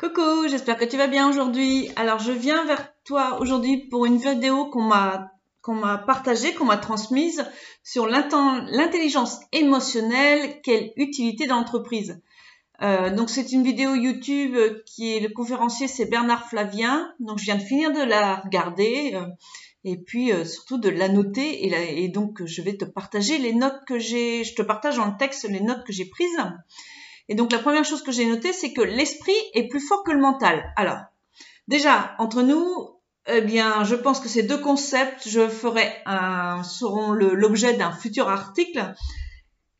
Coucou, 0.00 0.46
j'espère 0.46 0.76
que 0.76 0.84
tu 0.84 0.96
vas 0.96 1.08
bien 1.08 1.28
aujourd'hui. 1.28 1.90
Alors 1.96 2.20
je 2.20 2.30
viens 2.30 2.64
vers 2.66 2.88
toi 3.02 3.40
aujourd'hui 3.40 3.88
pour 3.88 4.06
une 4.06 4.18
vidéo 4.18 4.66
qu'on 4.66 4.82
m'a 4.82 5.32
qu'on 5.60 5.74
m'a 5.74 5.98
partagée, 5.98 6.54
qu'on 6.54 6.66
m'a 6.66 6.76
transmise 6.76 7.44
sur 7.82 8.06
l'intelligence 8.06 9.40
émotionnelle, 9.50 10.60
quelle 10.62 10.92
utilité 10.94 11.48
dans 11.48 11.56
l'entreprise. 11.56 12.22
Euh, 12.80 13.10
donc 13.10 13.28
c'est 13.28 13.50
une 13.50 13.64
vidéo 13.64 13.96
YouTube 13.96 14.56
qui 14.86 15.16
est 15.16 15.20
le 15.20 15.30
conférencier, 15.30 15.88
c'est 15.88 16.06
Bernard 16.06 16.48
Flavien. 16.48 17.12
Donc 17.18 17.40
je 17.40 17.46
viens 17.46 17.56
de 17.56 17.62
finir 17.62 17.90
de 17.92 18.00
la 18.00 18.36
regarder 18.36 19.14
euh, 19.14 19.26
et 19.82 19.96
puis 19.96 20.30
euh, 20.30 20.44
surtout 20.44 20.78
de 20.78 20.90
la 20.90 21.08
noter 21.08 21.66
et, 21.66 22.04
et, 22.04 22.08
donc 22.08 22.44
je 22.44 22.62
vais 22.62 22.76
te 22.76 22.84
partager 22.84 23.38
les 23.38 23.52
notes 23.52 23.80
que 23.84 23.98
j'ai. 23.98 24.44
Je 24.44 24.54
te 24.54 24.62
partage 24.62 24.96
le 24.96 25.16
texte 25.18 25.48
les 25.48 25.60
notes 25.60 25.82
que 25.84 25.92
j'ai 25.92 26.04
prises. 26.04 26.38
Et 27.28 27.34
donc 27.34 27.52
la 27.52 27.58
première 27.58 27.84
chose 27.84 28.02
que 28.02 28.12
j'ai 28.12 28.26
notée, 28.26 28.52
c'est 28.52 28.72
que 28.72 28.80
l'esprit 28.80 29.36
est 29.54 29.68
plus 29.68 29.80
fort 29.80 30.02
que 30.04 30.12
le 30.12 30.20
mental. 30.20 30.72
Alors, 30.76 30.98
déjà, 31.66 32.14
entre 32.18 32.42
nous, 32.42 32.98
eh 33.26 33.42
bien, 33.42 33.84
je 33.84 33.94
pense 33.94 34.20
que 34.20 34.28
ces 34.28 34.42
deux 34.42 34.58
concepts, 34.58 35.28
je 35.28 35.48
ferai 35.48 35.86
un, 36.06 36.62
seront 36.62 37.12
l'objet 37.12 37.76
d'un 37.76 37.92
futur 37.92 38.28
article, 38.28 38.94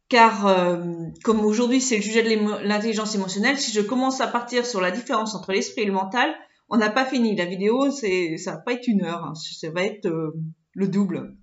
car 0.08 0.46
euh, 0.46 0.76
comme 1.24 1.40
aujourd'hui 1.44 1.80
c'est 1.80 1.96
le 1.96 2.02
sujet 2.02 2.22
de 2.22 2.66
l'intelligence 2.66 3.14
émotionnelle, 3.14 3.58
si 3.58 3.72
je 3.72 3.80
commence 3.80 4.20
à 4.20 4.26
partir 4.26 4.66
sur 4.66 4.80
la 4.80 4.90
différence 4.90 5.34
entre 5.34 5.52
l'esprit 5.52 5.82
et 5.82 5.86
le 5.86 5.92
mental, 5.92 6.34
on 6.68 6.76
n'a 6.76 6.90
pas 6.90 7.06
fini. 7.06 7.34
La 7.36 7.46
vidéo, 7.46 7.90
c'est, 7.90 8.36
ça 8.36 8.52
va 8.52 8.58
pas 8.58 8.74
être 8.74 8.86
une 8.86 9.04
heure, 9.04 9.24
hein. 9.24 9.34
ça 9.34 9.70
va 9.70 9.82
être 9.82 10.06
euh, 10.06 10.34
le 10.74 10.88
double. 10.88 11.34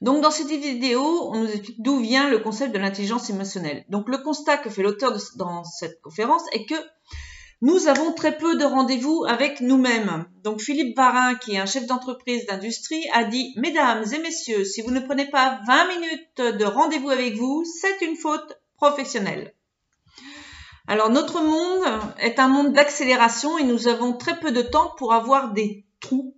Donc 0.00 0.22
dans 0.22 0.30
cette 0.30 0.48
vidéo, 0.48 1.30
on 1.30 1.40
nous 1.40 1.50
explique 1.50 1.82
d'où 1.82 1.98
vient 1.98 2.30
le 2.30 2.38
concept 2.38 2.72
de 2.72 2.78
l'intelligence 2.78 3.28
émotionnelle. 3.28 3.84
Donc 3.88 4.08
le 4.08 4.18
constat 4.18 4.56
que 4.56 4.70
fait 4.70 4.82
l'auteur 4.82 5.16
dans 5.36 5.62
cette 5.64 6.00
conférence 6.00 6.42
est 6.52 6.64
que 6.64 6.74
nous 7.62 7.88
avons 7.88 8.12
très 8.12 8.38
peu 8.38 8.56
de 8.56 8.64
rendez-vous 8.64 9.26
avec 9.28 9.60
nous-mêmes. 9.60 10.24
Donc 10.42 10.62
Philippe 10.62 10.96
Varin, 10.96 11.34
qui 11.34 11.52
est 11.52 11.58
un 11.58 11.66
chef 11.66 11.86
d'entreprise 11.86 12.46
d'industrie, 12.46 13.04
a 13.12 13.24
dit 13.24 13.52
Mesdames 13.56 14.04
et 14.14 14.18
messieurs, 14.18 14.64
si 14.64 14.80
vous 14.80 14.90
ne 14.90 15.00
prenez 15.00 15.26
pas 15.26 15.60
20 15.66 15.88
minutes 15.88 16.56
de 16.58 16.64
rendez-vous 16.64 17.10
avec 17.10 17.34
vous, 17.34 17.62
c'est 17.80 18.00
une 18.00 18.16
faute 18.16 18.58
professionnelle. 18.78 19.54
Alors 20.86 21.10
notre 21.10 21.42
monde 21.42 21.84
est 22.18 22.38
un 22.38 22.48
monde 22.48 22.72
d'accélération 22.72 23.58
et 23.58 23.64
nous 23.64 23.88
avons 23.88 24.14
très 24.14 24.40
peu 24.40 24.50
de 24.52 24.62
temps 24.62 24.94
pour 24.96 25.12
avoir 25.12 25.52
des 25.52 25.84
trous, 26.00 26.34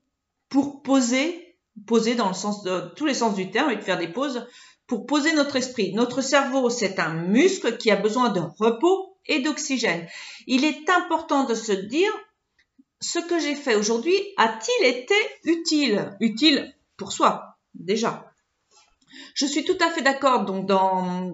pour 0.48 0.82
poser 0.82 1.41
poser 1.86 2.14
dans 2.14 2.28
le 2.28 2.34
sens 2.34 2.62
de 2.62 2.92
tous 2.96 3.06
les 3.06 3.14
sens 3.14 3.34
du 3.34 3.50
terme 3.50 3.70
et 3.70 3.76
de 3.76 3.82
faire 3.82 3.98
des 3.98 4.08
pauses 4.08 4.46
pour 4.86 5.06
poser 5.06 5.32
notre 5.32 5.56
esprit. 5.56 5.94
Notre 5.94 6.20
cerveau, 6.20 6.70
c'est 6.70 6.98
un 6.98 7.14
muscle 7.14 7.76
qui 7.76 7.90
a 7.90 7.96
besoin 7.96 8.30
de 8.30 8.42
repos 8.58 9.16
et 9.26 9.40
d'oxygène. 9.40 10.06
Il 10.46 10.64
est 10.64 10.88
important 10.90 11.44
de 11.44 11.54
se 11.54 11.72
dire 11.72 12.10
ce 13.00 13.18
que 13.18 13.38
j'ai 13.38 13.54
fait 13.54 13.74
aujourd'hui 13.74 14.14
a-t-il 14.36 14.86
été 14.86 15.14
utile? 15.44 16.16
Utile 16.20 16.72
pour 16.96 17.12
soi, 17.12 17.56
déjà. 17.74 18.31
Je 19.34 19.46
suis 19.46 19.64
tout 19.64 19.78
à 19.80 19.90
fait 19.90 20.02
d'accord 20.02 20.44
donc 20.44 20.70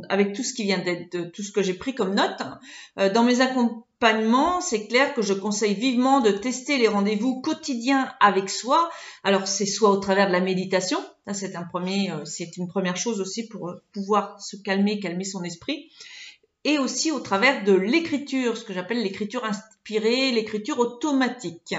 avec 0.08 0.32
tout 0.34 0.42
ce 0.42 0.52
qui 0.52 0.64
vient 0.64 0.78
d'être 0.78 1.32
tout 1.32 1.42
ce 1.42 1.52
que 1.52 1.62
j'ai 1.62 1.74
pris 1.74 1.94
comme 1.94 2.14
note. 2.14 2.42
Euh, 2.98 3.12
dans 3.12 3.24
mes 3.24 3.40
accompagnements, 3.40 4.60
c'est 4.60 4.86
clair 4.86 5.14
que 5.14 5.22
je 5.22 5.34
conseille 5.34 5.74
vivement 5.74 6.20
de 6.20 6.30
tester 6.30 6.78
les 6.78 6.88
rendez-vous 6.88 7.40
quotidiens 7.40 8.12
avec 8.20 8.50
soi. 8.50 8.90
Alors 9.24 9.48
c'est 9.48 9.66
soit 9.66 9.90
au 9.90 9.96
travers 9.96 10.28
de 10.28 10.32
la 10.32 10.40
méditation, 10.40 10.98
euh, 11.28 12.24
c'est 12.24 12.56
une 12.56 12.68
première 12.68 12.96
chose 12.96 13.20
aussi 13.20 13.48
pour 13.48 13.72
pouvoir 13.92 14.40
se 14.40 14.56
calmer, 14.56 15.00
calmer 15.00 15.24
son 15.24 15.42
esprit, 15.42 15.90
et 16.64 16.78
aussi 16.78 17.10
au 17.10 17.20
travers 17.20 17.64
de 17.64 17.72
l'écriture, 17.72 18.56
ce 18.56 18.64
que 18.64 18.72
j'appelle 18.72 19.02
l'écriture 19.02 19.44
inspirée, 19.44 20.32
l'écriture 20.32 20.78
automatique. 20.78 21.74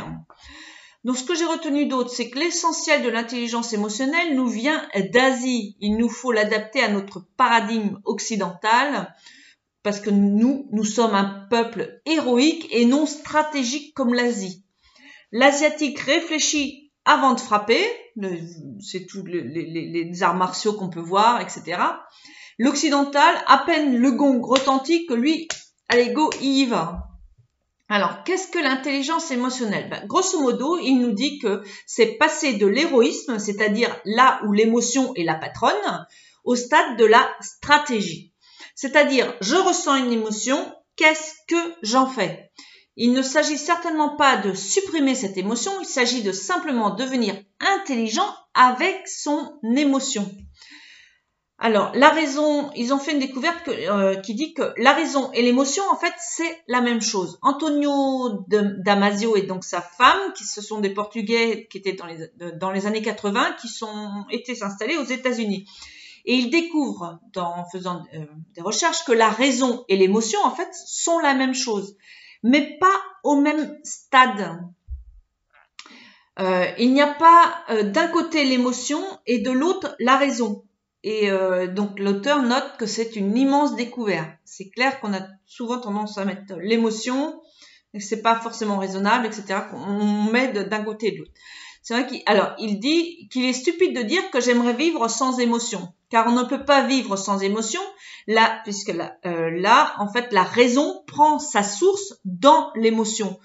Donc 1.05 1.17
ce 1.17 1.23
que 1.23 1.35
j'ai 1.35 1.45
retenu 1.45 1.85
d'autre, 1.85 2.09
c'est 2.09 2.29
que 2.29 2.39
l'essentiel 2.39 3.03
de 3.03 3.09
l'intelligence 3.09 3.71
émotionnelle 3.73 4.35
nous 4.35 4.47
vient 4.47 4.85
d'Asie. 5.13 5.77
Il 5.79 5.95
nous 5.97 6.09
faut 6.09 6.31
l'adapter 6.31 6.81
à 6.81 6.89
notre 6.89 7.25
paradigme 7.37 7.99
occidental 8.03 9.15
parce 9.81 10.01
que 10.01 10.09
nous, 10.09 10.67
nous 10.71 10.83
sommes 10.83 11.15
un 11.15 11.47
peuple 11.49 12.01
héroïque 12.05 12.67
et 12.71 12.85
non 12.85 13.05
stratégique 13.05 13.93
comme 13.93 14.13
l'Asie. 14.13 14.65
L'Asiatique 15.31 15.99
réfléchit 15.99 16.91
avant 17.05 17.33
de 17.33 17.39
frapper, 17.39 17.83
c'est 18.81 19.05
tous 19.07 19.23
les, 19.25 20.23
arts 20.23 20.35
martiaux 20.35 20.73
qu'on 20.73 20.89
peut 20.89 20.99
voir, 20.99 21.41
etc. 21.41 21.81
L'occidental, 22.57 23.35
à 23.47 23.59
peine 23.59 23.97
le 23.97 24.11
gong 24.11 24.41
retentit 24.41 25.05
que 25.05 25.13
lui, 25.13 25.47
allez 25.87 26.11
go, 26.11 26.29
il 26.41 26.57
y 26.57 26.65
va. 26.65 27.08
Alors, 27.91 28.23
qu'est-ce 28.23 28.47
que 28.47 28.59
l'intelligence 28.59 29.31
émotionnelle? 29.31 29.89
Ben, 29.89 30.05
Grosso 30.05 30.39
modo, 30.39 30.77
il 30.77 30.99
nous 30.99 31.11
dit 31.11 31.39
que 31.39 31.63
c'est 31.87 32.17
passer 32.17 32.53
de 32.53 32.67
l'héroïsme, 32.67 33.39
c'est-à-dire 33.39 33.99
là 34.05 34.41
où 34.45 34.53
l'émotion 34.53 35.15
est 35.15 35.23
la 35.23 35.33
patronne, 35.33 36.07
au 36.43 36.55
stade 36.55 36.97
de 36.97 37.05
la 37.05 37.27
stratégie. 37.41 38.31
C'est-à-dire, 38.75 39.35
je 39.41 39.55
ressens 39.55 39.95
une 39.95 40.13
émotion, 40.13 40.71
qu'est-ce 40.97 41.33
que 41.47 41.73
j'en 41.81 42.05
fais? 42.05 42.51
Il 42.95 43.11
ne 43.11 43.23
s'agit 43.23 43.57
certainement 43.57 44.15
pas 44.17 44.37
de 44.37 44.53
supprimer 44.53 45.15
cette 45.15 45.37
émotion, 45.37 45.71
il 45.81 45.87
s'agit 45.87 46.21
de 46.21 46.31
simplement 46.31 46.91
devenir 46.91 47.41
intelligent 47.59 48.35
avec 48.53 49.07
son 49.07 49.59
émotion. 49.75 50.29
Alors, 51.61 51.91
la 51.93 52.09
raison, 52.09 52.71
ils 52.73 52.93
ont 52.93 52.99
fait 52.99 53.11
une 53.11 53.19
découverte 53.19 53.67
euh, 53.67 54.15
qui 54.15 54.33
dit 54.33 54.53
que 54.53 54.73
la 54.77 54.93
raison 54.93 55.29
et 55.33 55.41
l'émotion, 55.41 55.83
en 55.91 55.97
fait, 55.97 56.13
c'est 56.17 56.63
la 56.69 56.79
même 56.79 57.01
chose. 57.01 57.37
Antonio 57.41 58.45
Damasio 58.47 59.35
et 59.35 59.41
donc 59.41 59.65
sa 59.65 59.81
femme, 59.81 60.31
qui 60.35 60.45
ce 60.45 60.61
sont 60.61 60.79
des 60.79 60.91
Portugais 60.91 61.67
qui 61.69 61.79
étaient 61.79 61.93
dans 61.93 62.05
les, 62.05 62.29
dans 62.55 62.71
les 62.71 62.85
années 62.85 63.01
80, 63.01 63.57
qui 63.59 63.67
sont 63.67 64.25
été 64.31 64.55
s'installer 64.55 64.95
aux 64.95 65.03
États-Unis. 65.03 65.67
Et 66.23 66.35
ils 66.35 66.49
découvrent, 66.49 67.19
en 67.35 67.65
faisant 67.65 68.03
euh, 68.13 68.25
des 68.55 68.61
recherches, 68.61 69.03
que 69.03 69.11
la 69.11 69.29
raison 69.29 69.83
et 69.89 69.97
l'émotion, 69.97 70.39
en 70.45 70.51
fait, 70.51 70.69
sont 70.73 71.19
la 71.19 71.33
même 71.33 71.53
chose, 71.53 71.97
mais 72.41 72.77
pas 72.79 73.01
au 73.25 73.35
même 73.35 73.77
stade. 73.83 74.61
Euh, 76.39 76.67
il 76.77 76.93
n'y 76.93 77.01
a 77.01 77.13
pas 77.13 77.83
d'un 77.83 78.07
côté 78.07 78.45
l'émotion 78.45 79.03
et 79.27 79.39
de 79.39 79.51
l'autre 79.51 79.93
la 79.99 80.15
raison. 80.15 80.63
Et 81.03 81.31
euh, 81.31 81.67
donc 81.67 81.97
l'auteur 81.99 82.41
note 82.41 82.75
que 82.77 82.85
c'est 82.85 83.15
une 83.15 83.37
immense 83.37 83.75
découverte. 83.75 84.29
C'est 84.43 84.69
clair 84.69 84.99
qu'on 84.99 85.13
a 85.13 85.21
souvent 85.45 85.79
tendance 85.79 86.17
à 86.17 86.25
mettre 86.25 86.55
l'émotion, 86.57 87.41
que 87.93 87.99
c'est 87.99 88.21
pas 88.21 88.35
forcément 88.35 88.77
raisonnable, 88.77 89.25
etc. 89.25 89.61
Qu'on 89.71 90.23
met 90.31 90.51
d'un 90.51 90.83
côté 90.83 91.07
et 91.07 91.11
de 91.11 91.17
l'autre. 91.19 91.31
C'est 91.81 91.93
vrai 91.93 92.05
qu'il 92.05 92.21
alors 92.25 92.53
il 92.59 92.79
dit 92.79 93.29
qu'il 93.29 93.45
est 93.45 93.53
stupide 93.53 93.95
de 93.95 94.03
dire 94.03 94.29
que 94.31 94.41
j'aimerais 94.41 94.73
vivre 94.73 95.07
sans 95.07 95.39
émotion, 95.39 95.93
car 96.09 96.27
on 96.27 96.33
ne 96.33 96.43
peut 96.43 96.65
pas 96.65 96.85
vivre 96.85 97.15
sans 97.15 97.41
émotion. 97.41 97.81
Là, 98.27 98.59
puisque 98.63 98.89
là, 98.93 99.15
euh, 99.25 99.49
là, 99.49 99.95
en 99.97 100.11
fait, 100.11 100.31
la 100.33 100.43
raison 100.43 101.03
prend 101.07 101.39
sa 101.39 101.63
source 101.63 102.19
dans 102.25 102.71
l'émotion. 102.75 103.39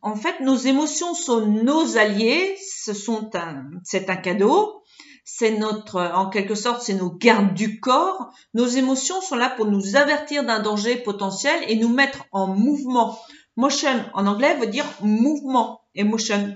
En 0.00 0.16
fait, 0.16 0.40
nos 0.40 0.56
émotions 0.56 1.14
sont 1.14 1.46
nos 1.46 1.98
alliés. 1.98 2.56
Ce 2.66 2.94
sont 2.94 3.30
un, 3.34 3.64
c'est 3.84 4.08
un 4.08 4.16
cadeau 4.16 4.82
c'est 5.28 5.58
notre, 5.58 6.00
en 6.00 6.30
quelque 6.30 6.54
sorte, 6.54 6.82
c'est 6.82 6.94
nos 6.94 7.10
gardes 7.10 7.52
du 7.52 7.80
corps. 7.80 8.32
Nos 8.54 8.66
émotions 8.66 9.20
sont 9.20 9.34
là 9.34 9.50
pour 9.50 9.66
nous 9.66 9.96
avertir 9.96 10.44
d'un 10.44 10.60
danger 10.60 10.94
potentiel 10.94 11.64
et 11.66 11.74
nous 11.74 11.88
mettre 11.88 12.24
en 12.30 12.46
mouvement. 12.46 13.18
Motion 13.56 14.04
en 14.14 14.28
anglais 14.28 14.56
veut 14.56 14.68
dire 14.68 14.84
mouvement, 15.02 15.80
emotion. 15.96 16.54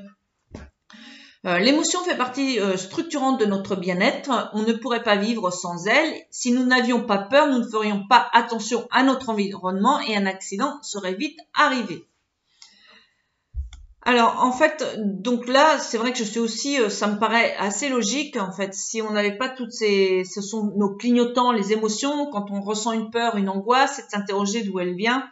Euh, 1.47 1.59
l'émotion 1.59 2.05
fait 2.05 2.17
partie 2.17 2.61
euh, 2.61 2.77
structurante 2.77 3.41
de 3.41 3.47
notre 3.47 3.75
bien-être. 3.75 4.51
On 4.53 4.63
ne 4.63 4.73
pourrait 4.73 5.03
pas 5.03 5.17
vivre 5.17 5.51
sans 5.51 5.89
elle. 5.89 6.15
Si 6.31 6.53
nous 6.53 6.65
n'avions 6.65 7.03
pas 7.03 7.19
peur, 7.19 7.49
nous 7.49 7.59
ne 7.59 7.69
ferions 7.69 8.07
pas 8.07 8.29
attention 8.33 8.87
à 8.93 9.03
notre 9.03 9.31
environnement 9.31 9.99
et 9.99 10.17
un 10.17 10.27
accident 10.27 10.81
serait 10.83 11.15
vite 11.15 11.41
arrivé. 11.55 12.07
Alors 14.03 14.43
en 14.43 14.53
fait, 14.53 14.99
donc 14.99 15.47
là, 15.47 15.79
c'est 15.79 15.99
vrai 15.99 16.13
que 16.13 16.19
je 16.19 16.25
suis 16.25 16.41
aussi, 16.41 16.81
euh, 16.81 16.89
ça 16.89 17.07
me 17.07 17.19
paraît 17.19 17.55
assez 17.57 17.91
logique 17.91 18.37
en 18.39 18.51
fait. 18.51 18.73
Si 18.73 19.03
on 19.03 19.11
n'avait 19.11 19.37
pas 19.37 19.51
toutes 19.51 19.73
ces, 19.73 20.25
ce 20.25 20.41
sont 20.41 20.73
nos 20.77 20.97
clignotants, 20.97 21.53
les 21.53 21.73
émotions, 21.73 22.31
quand 22.31 22.51
on 22.51 22.63
ressent 22.63 22.93
une 22.93 23.11
peur, 23.11 23.37
une 23.37 23.51
angoisse, 23.51 23.97
c'est 23.97 24.07
de 24.07 24.11
s'interroger 24.11 24.63
d'où 24.63 24.81
elle 24.81 24.95
vient, 24.95 25.29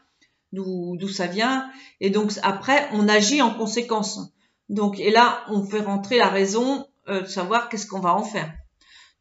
d'où 0.52 1.08
ça 1.08 1.26
vient, 1.26 1.70
et 2.00 2.10
donc 2.10 2.32
après 2.42 2.88
on 2.92 3.08
agit 3.08 3.40
en 3.40 3.54
conséquence. 3.54 4.20
Donc 4.68 5.00
et 5.00 5.10
là 5.10 5.44
on 5.48 5.64
fait 5.64 5.80
rentrer 5.80 6.18
la 6.18 6.28
raison 6.28 6.86
euh, 7.08 7.22
de 7.22 7.26
savoir 7.26 7.70
qu'est-ce 7.70 7.86
qu'on 7.86 8.00
va 8.00 8.14
en 8.14 8.22
faire. 8.22 8.52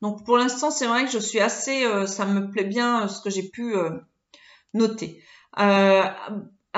Donc 0.01 0.25
pour 0.25 0.38
l'instant 0.38 0.71
c'est 0.71 0.88
vrai 0.88 1.05
que 1.05 1.11
je 1.11 1.19
suis 1.19 1.39
assez, 1.39 1.85
euh, 1.85 2.05
ça 2.05 2.25
me 2.25 2.51
plaît 2.51 2.65
bien 2.65 3.07
ce 3.07 3.21
que 3.21 3.29
j'ai 3.29 3.47
pu 3.47 3.75
noter. 4.73 5.23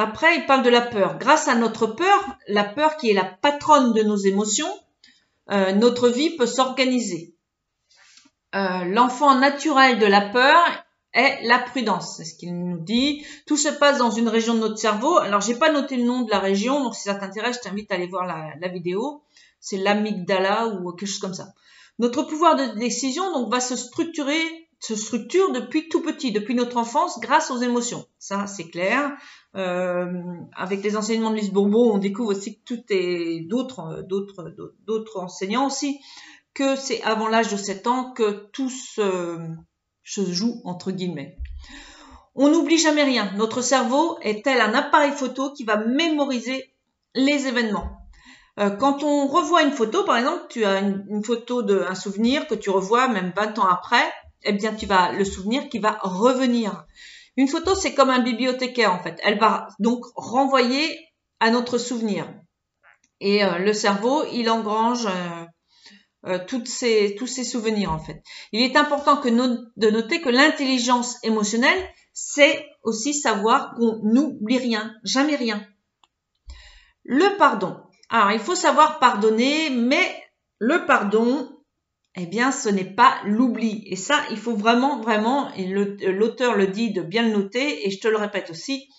Après, 0.02 0.38
il 0.38 0.46
parle 0.46 0.64
de 0.64 0.70
la 0.70 0.80
peur. 0.80 1.18
Grâce 1.18 1.50
à 1.50 1.56
notre 1.56 1.86
peur, 1.86 2.38
la 2.48 2.64
peur 2.64 2.96
qui 2.96 3.10
est 3.10 3.14
la 3.14 3.26
patronne 3.26 3.92
de 3.92 4.02
nos 4.02 4.16
émotions, 4.16 4.74
euh, 5.52 5.74
notre 5.74 6.08
vie 6.08 6.38
peut 6.38 6.46
s'organiser. 6.46 7.36
Euh, 8.56 8.86
l'enfant 8.86 9.36
naturel 9.36 10.00
de 10.00 10.06
la 10.06 10.22
peur 10.22 10.56
est 11.12 11.46
la 11.46 11.60
prudence. 11.60 12.16
C'est 12.16 12.24
ce 12.24 12.36
qu'il 12.36 12.58
nous 12.58 12.80
dit. 12.80 13.26
Tout 13.46 13.58
se 13.58 13.68
passe 13.68 13.98
dans 13.98 14.10
une 14.10 14.30
région 14.30 14.54
de 14.54 14.60
notre 14.60 14.78
cerveau. 14.78 15.18
Alors, 15.18 15.42
j'ai 15.42 15.56
pas 15.56 15.70
noté 15.70 15.98
le 15.98 16.04
nom 16.04 16.22
de 16.22 16.32
la 16.32 16.40
région, 16.40 16.82
donc 16.82 16.96
si 16.96 17.04
ça 17.04 17.16
t'intéresse, 17.16 17.58
je 17.58 17.68
t'invite 17.68 17.92
à 17.92 17.96
aller 17.96 18.08
voir 18.08 18.26
la, 18.26 18.68
vidéo. 18.70 19.24
C'est 19.60 19.76
l'amygdala 19.76 20.68
ou 20.68 20.94
quelque 20.94 21.10
chose 21.10 21.20
comme 21.20 21.34
ça. 21.34 21.50
Notre 21.98 22.24
pouvoir 22.24 22.56
de 22.56 22.80
décision 22.80 23.34
donc 23.34 23.52
va 23.52 23.60
se 23.60 23.76
structurer, 23.76 24.59
se 24.80 24.96
structure 24.96 25.52
depuis 25.52 25.90
tout 25.90 26.02
petit, 26.02 26.32
depuis 26.32 26.56
notre 26.56 26.78
enfance, 26.78 27.20
grâce 27.20 27.52
aux 27.52 27.58
émotions. 27.58 28.06
Ça, 28.18 28.48
c'est 28.48 28.70
clair. 28.70 29.12
Euh, 29.56 30.06
avec 30.56 30.84
les 30.84 30.96
enseignements 30.96 31.32
de 31.32 31.36
Lise 31.36 31.52
Bourbon, 31.52 31.94
on 31.94 31.98
découvre 31.98 32.30
aussi 32.30 32.60
que 32.60 32.64
tout 32.64 32.84
est 32.90 33.42
d'autres, 33.42 34.04
d'autres, 34.08 34.56
d'autres 34.86 35.20
enseignants 35.20 35.68
aussi, 35.68 36.00
que 36.54 36.76
c'est 36.76 37.02
avant 37.04 37.28
l'âge 37.28 37.52
de 37.52 37.58
7 37.58 37.88
ans 37.88 38.14
que 38.14 38.48
tout 38.54 38.70
se, 38.70 39.38
se 40.04 40.32
joue 40.32 40.62
entre 40.64 40.92
guillemets. 40.92 41.38
On 42.36 42.50
n'oublie 42.50 42.78
jamais 42.78 43.04
rien. 43.04 43.34
Notre 43.36 43.62
cerveau 43.62 44.18
est 44.22 44.46
tel 44.46 44.62
un 44.62 44.74
appareil 44.74 45.12
photo 45.12 45.52
qui 45.52 45.66
va 45.66 45.78
mémoriser 45.78 46.74
les 47.16 47.48
événements. 47.48 48.00
Euh, 48.60 48.70
quand 48.70 49.04
on 49.04 49.28
revoit 49.28 49.64
une 49.64 49.72
photo, 49.72 50.04
par 50.04 50.18
exemple, 50.18 50.46
tu 50.50 50.66
as 50.66 50.80
une, 50.80 51.24
photo 51.24 51.64
d'un 51.64 51.96
souvenir 51.96 52.48
que 52.48 52.56
tu 52.56 52.70
revois 52.70 53.08
même 53.08 53.32
20 53.36 53.60
ans 53.60 53.68
après, 53.68 54.04
eh 54.44 54.54
bien, 54.54 54.74
tu 54.74 54.86
vas 54.86 55.12
le 55.12 55.26
souvenir 55.26 55.70
qui 55.70 55.80
va 55.80 56.00
revenir. 56.02 56.86
Une 57.38 57.48
photo, 57.48 57.76
c'est 57.76 57.94
comme 57.94 58.10
un 58.10 58.22
bibliothécaire, 58.22 58.94
en 58.94 59.00
fait. 59.00 59.20
Elle 59.24 59.40
va 59.40 59.68
donc 59.80 60.04
renvoyer 60.16 61.00
à 61.40 61.52
notre 61.52 61.78
souvenir. 61.78 62.34
Et 63.20 63.44
euh, 63.44 63.60
le 63.60 63.74
cerveau, 63.74 64.24
il 64.32 64.50
engrange 64.50 65.08
euh, 66.26 66.40
toutes 66.48 66.68
ces, 66.68 67.16
tous 67.18 67.28
ces 67.28 67.44
souvenirs, 67.44 67.92
en 67.92 68.00
fait. 68.00 68.22
Il 68.52 68.62
est 68.62 68.76
important 68.76 69.22
de 69.22 69.90
noter 69.90 70.22
que 70.22 70.30
l'intelligence 70.30 71.18
émotionnelle, 71.24 71.88
c'est 72.14 72.66
aussi 72.84 73.14
savoir 73.14 73.76
qu'on 73.76 74.00
n'oublie 74.04 74.58
rien, 74.58 74.94
jamais 75.04 75.36
rien. 75.36 75.66
Le 77.04 77.38
pardon. 77.38 77.78
Alors, 78.10 78.32
il 78.32 78.40
faut 78.40 78.56
savoir 78.56 79.00
pardonner, 79.00 79.70
mais 79.70 80.24
le 80.58 80.86
pardon, 80.86 81.50
eh 82.16 82.26
bien, 82.26 82.52
ce 82.52 82.70
n'est 82.70 82.84
pas 82.96 83.18
l'oubli. 83.26 83.84
Et 83.86 83.96
ça, 83.96 84.22
il 84.32 84.38
faut 84.38 84.56
vraiment, 84.56 85.00
vraiment, 85.02 85.50
l'auteur 85.58 86.56
le 86.56 86.68
dit 86.68 86.92
de 86.92 87.02
bien 87.02 87.24
le 87.24 87.32
noter, 87.32 87.88
et 87.88 87.92
je 87.92 88.00
te 88.00 88.08
le 88.08 88.18
répète 88.18 88.50
aussi, 88.50 88.90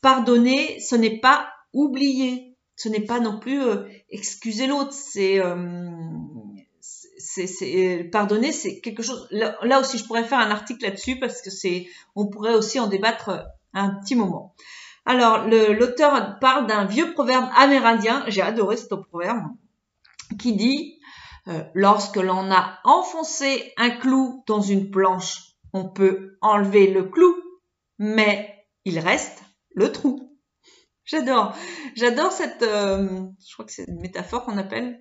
pardonner, 0.00 0.80
ce 0.80 0.96
n'est 0.96 1.20
pas 1.20 1.48
oublier. 1.72 2.56
Ce 2.76 2.88
n'est 2.88 3.04
pas 3.04 3.20
non 3.20 3.38
plus 3.38 3.62
euh, 3.62 3.84
excuser 4.08 4.66
l'autre. 4.66 4.94
C'est, 4.94 5.38
euh, 5.38 5.90
c'est, 6.80 8.08
pardonner, 8.10 8.52
c'est 8.52 8.80
quelque 8.80 9.02
chose. 9.02 9.28
Là, 9.30 9.58
là, 9.62 9.80
aussi, 9.80 9.98
je 9.98 10.06
pourrais 10.06 10.24
faire 10.24 10.38
un 10.38 10.50
article 10.50 10.84
là-dessus 10.84 11.18
parce 11.18 11.42
que 11.42 11.50
c'est, 11.50 11.88
on 12.16 12.28
pourrait 12.28 12.54
aussi 12.54 12.80
en 12.80 12.86
débattre 12.86 13.44
un 13.74 13.90
petit 14.00 14.14
moment. 14.14 14.54
Alors, 15.04 15.46
l'auteur 15.46 16.38
parle 16.40 16.66
d'un 16.66 16.84
vieux 16.84 17.12
proverbe 17.12 17.50
amérindien, 17.56 18.24
j'ai 18.28 18.42
adoré 18.42 18.76
ce 18.76 18.86
proverbe, 18.86 19.44
qui 20.38 20.54
dit 20.54 20.99
euh, 21.48 21.62
Lorsque 21.74 22.16
l'on 22.16 22.50
a 22.50 22.78
enfoncé 22.84 23.72
un 23.76 23.90
clou 23.90 24.42
dans 24.46 24.60
une 24.60 24.90
planche, 24.90 25.54
on 25.72 25.88
peut 25.88 26.36
enlever 26.40 26.88
le 26.88 27.04
clou, 27.04 27.34
mais 27.98 28.66
il 28.84 28.98
reste 28.98 29.42
le 29.74 29.92
trou. 29.92 30.38
J'adore, 31.04 31.54
j'adore 31.96 32.30
cette, 32.30 32.62
euh, 32.62 33.22
je 33.46 33.52
crois 33.54 33.64
que 33.64 33.72
c'est 33.72 33.84
une 33.88 34.00
métaphore 34.00 34.44
qu'on 34.44 34.58
appelle. 34.58 35.00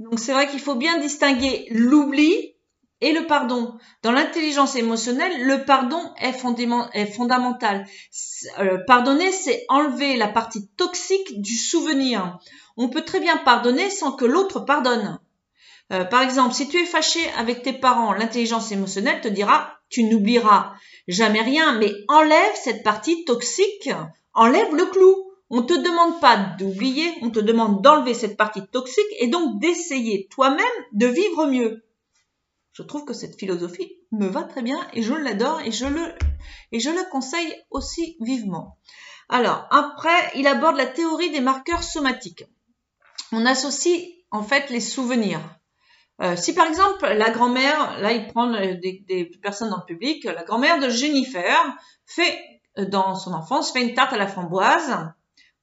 Donc 0.00 0.18
c'est 0.18 0.32
vrai 0.32 0.48
qu'il 0.48 0.60
faut 0.60 0.74
bien 0.74 0.98
distinguer 0.98 1.68
l'oubli 1.70 2.54
et 3.00 3.12
le 3.12 3.26
pardon. 3.26 3.78
Dans 4.02 4.12
l'intelligence 4.12 4.76
émotionnelle, 4.76 5.46
le 5.46 5.64
pardon 5.64 6.00
est, 6.16 6.32
fondamental. 6.32 7.86
Euh, 8.58 8.78
pardonner, 8.86 9.30
c'est 9.30 9.64
enlever 9.68 10.16
la 10.16 10.28
partie 10.28 10.68
toxique 10.76 11.40
du 11.40 11.54
souvenir. 11.54 12.38
On 12.76 12.88
peut 12.88 13.02
très 13.02 13.20
bien 13.20 13.36
pardonner 13.36 13.90
sans 13.90 14.12
que 14.12 14.24
l'autre 14.24 14.60
pardonne. 14.60 15.20
Euh, 15.92 16.04
par 16.04 16.22
exemple, 16.22 16.54
si 16.54 16.68
tu 16.68 16.78
es 16.78 16.86
fâché 16.86 17.20
avec 17.36 17.62
tes 17.62 17.72
parents, 17.72 18.12
l'intelligence 18.12 18.72
émotionnelle 18.72 19.20
te 19.20 19.28
dira 19.28 19.78
tu 19.90 20.04
n'oublieras 20.04 20.74
jamais 21.08 21.42
rien, 21.42 21.78
mais 21.78 21.92
enlève 22.08 22.54
cette 22.56 22.82
partie 22.82 23.24
toxique, 23.24 23.90
enlève 24.32 24.74
le 24.74 24.86
clou. 24.86 25.30
On 25.50 25.60
ne 25.60 25.66
te 25.66 25.74
demande 25.74 26.20
pas 26.20 26.36
d'oublier, 26.58 27.12
on 27.22 27.30
te 27.30 27.38
demande 27.38 27.82
d'enlever 27.82 28.14
cette 28.14 28.36
partie 28.36 28.66
toxique 28.66 29.04
et 29.20 29.28
donc 29.28 29.60
d'essayer 29.60 30.26
toi-même 30.30 30.64
de 30.92 31.06
vivre 31.06 31.46
mieux. 31.46 31.84
Je 32.72 32.82
trouve 32.82 33.04
que 33.04 33.14
cette 33.14 33.38
philosophie 33.38 33.92
me 34.10 34.26
va 34.26 34.42
très 34.42 34.62
bien 34.62 34.88
et 34.94 35.02
je 35.02 35.12
l'adore 35.12 35.60
et 35.60 35.70
je 35.70 35.86
le 35.86 36.12
et 36.72 36.80
je 36.80 36.90
la 36.90 37.04
conseille 37.04 37.54
aussi 37.70 38.16
vivement. 38.20 38.78
Alors, 39.28 39.66
après, 39.70 40.32
il 40.34 40.46
aborde 40.46 40.76
la 40.76 40.86
théorie 40.86 41.30
des 41.30 41.40
marqueurs 41.40 41.84
somatiques. 41.84 42.44
On 43.30 43.46
associe 43.46 44.02
en 44.30 44.42
fait 44.42 44.70
les 44.70 44.80
souvenirs. 44.80 45.40
Euh, 46.22 46.36
si 46.36 46.54
par 46.54 46.66
exemple 46.66 47.06
la 47.06 47.30
grand-mère, 47.30 47.98
là 48.00 48.12
il 48.12 48.26
prend 48.28 48.46
des, 48.46 49.30
personnes 49.42 49.70
dans 49.70 49.78
le 49.78 49.84
public, 49.84 50.24
la 50.24 50.44
grand-mère 50.44 50.78
de 50.78 50.88
Jennifer 50.88 51.56
fait 52.06 52.38
euh, 52.78 52.86
dans 52.86 53.16
son 53.16 53.32
enfance 53.32 53.72
fait 53.72 53.82
une 53.82 53.94
tarte 53.94 54.12
à 54.12 54.16
la 54.16 54.28
framboise, 54.28 54.96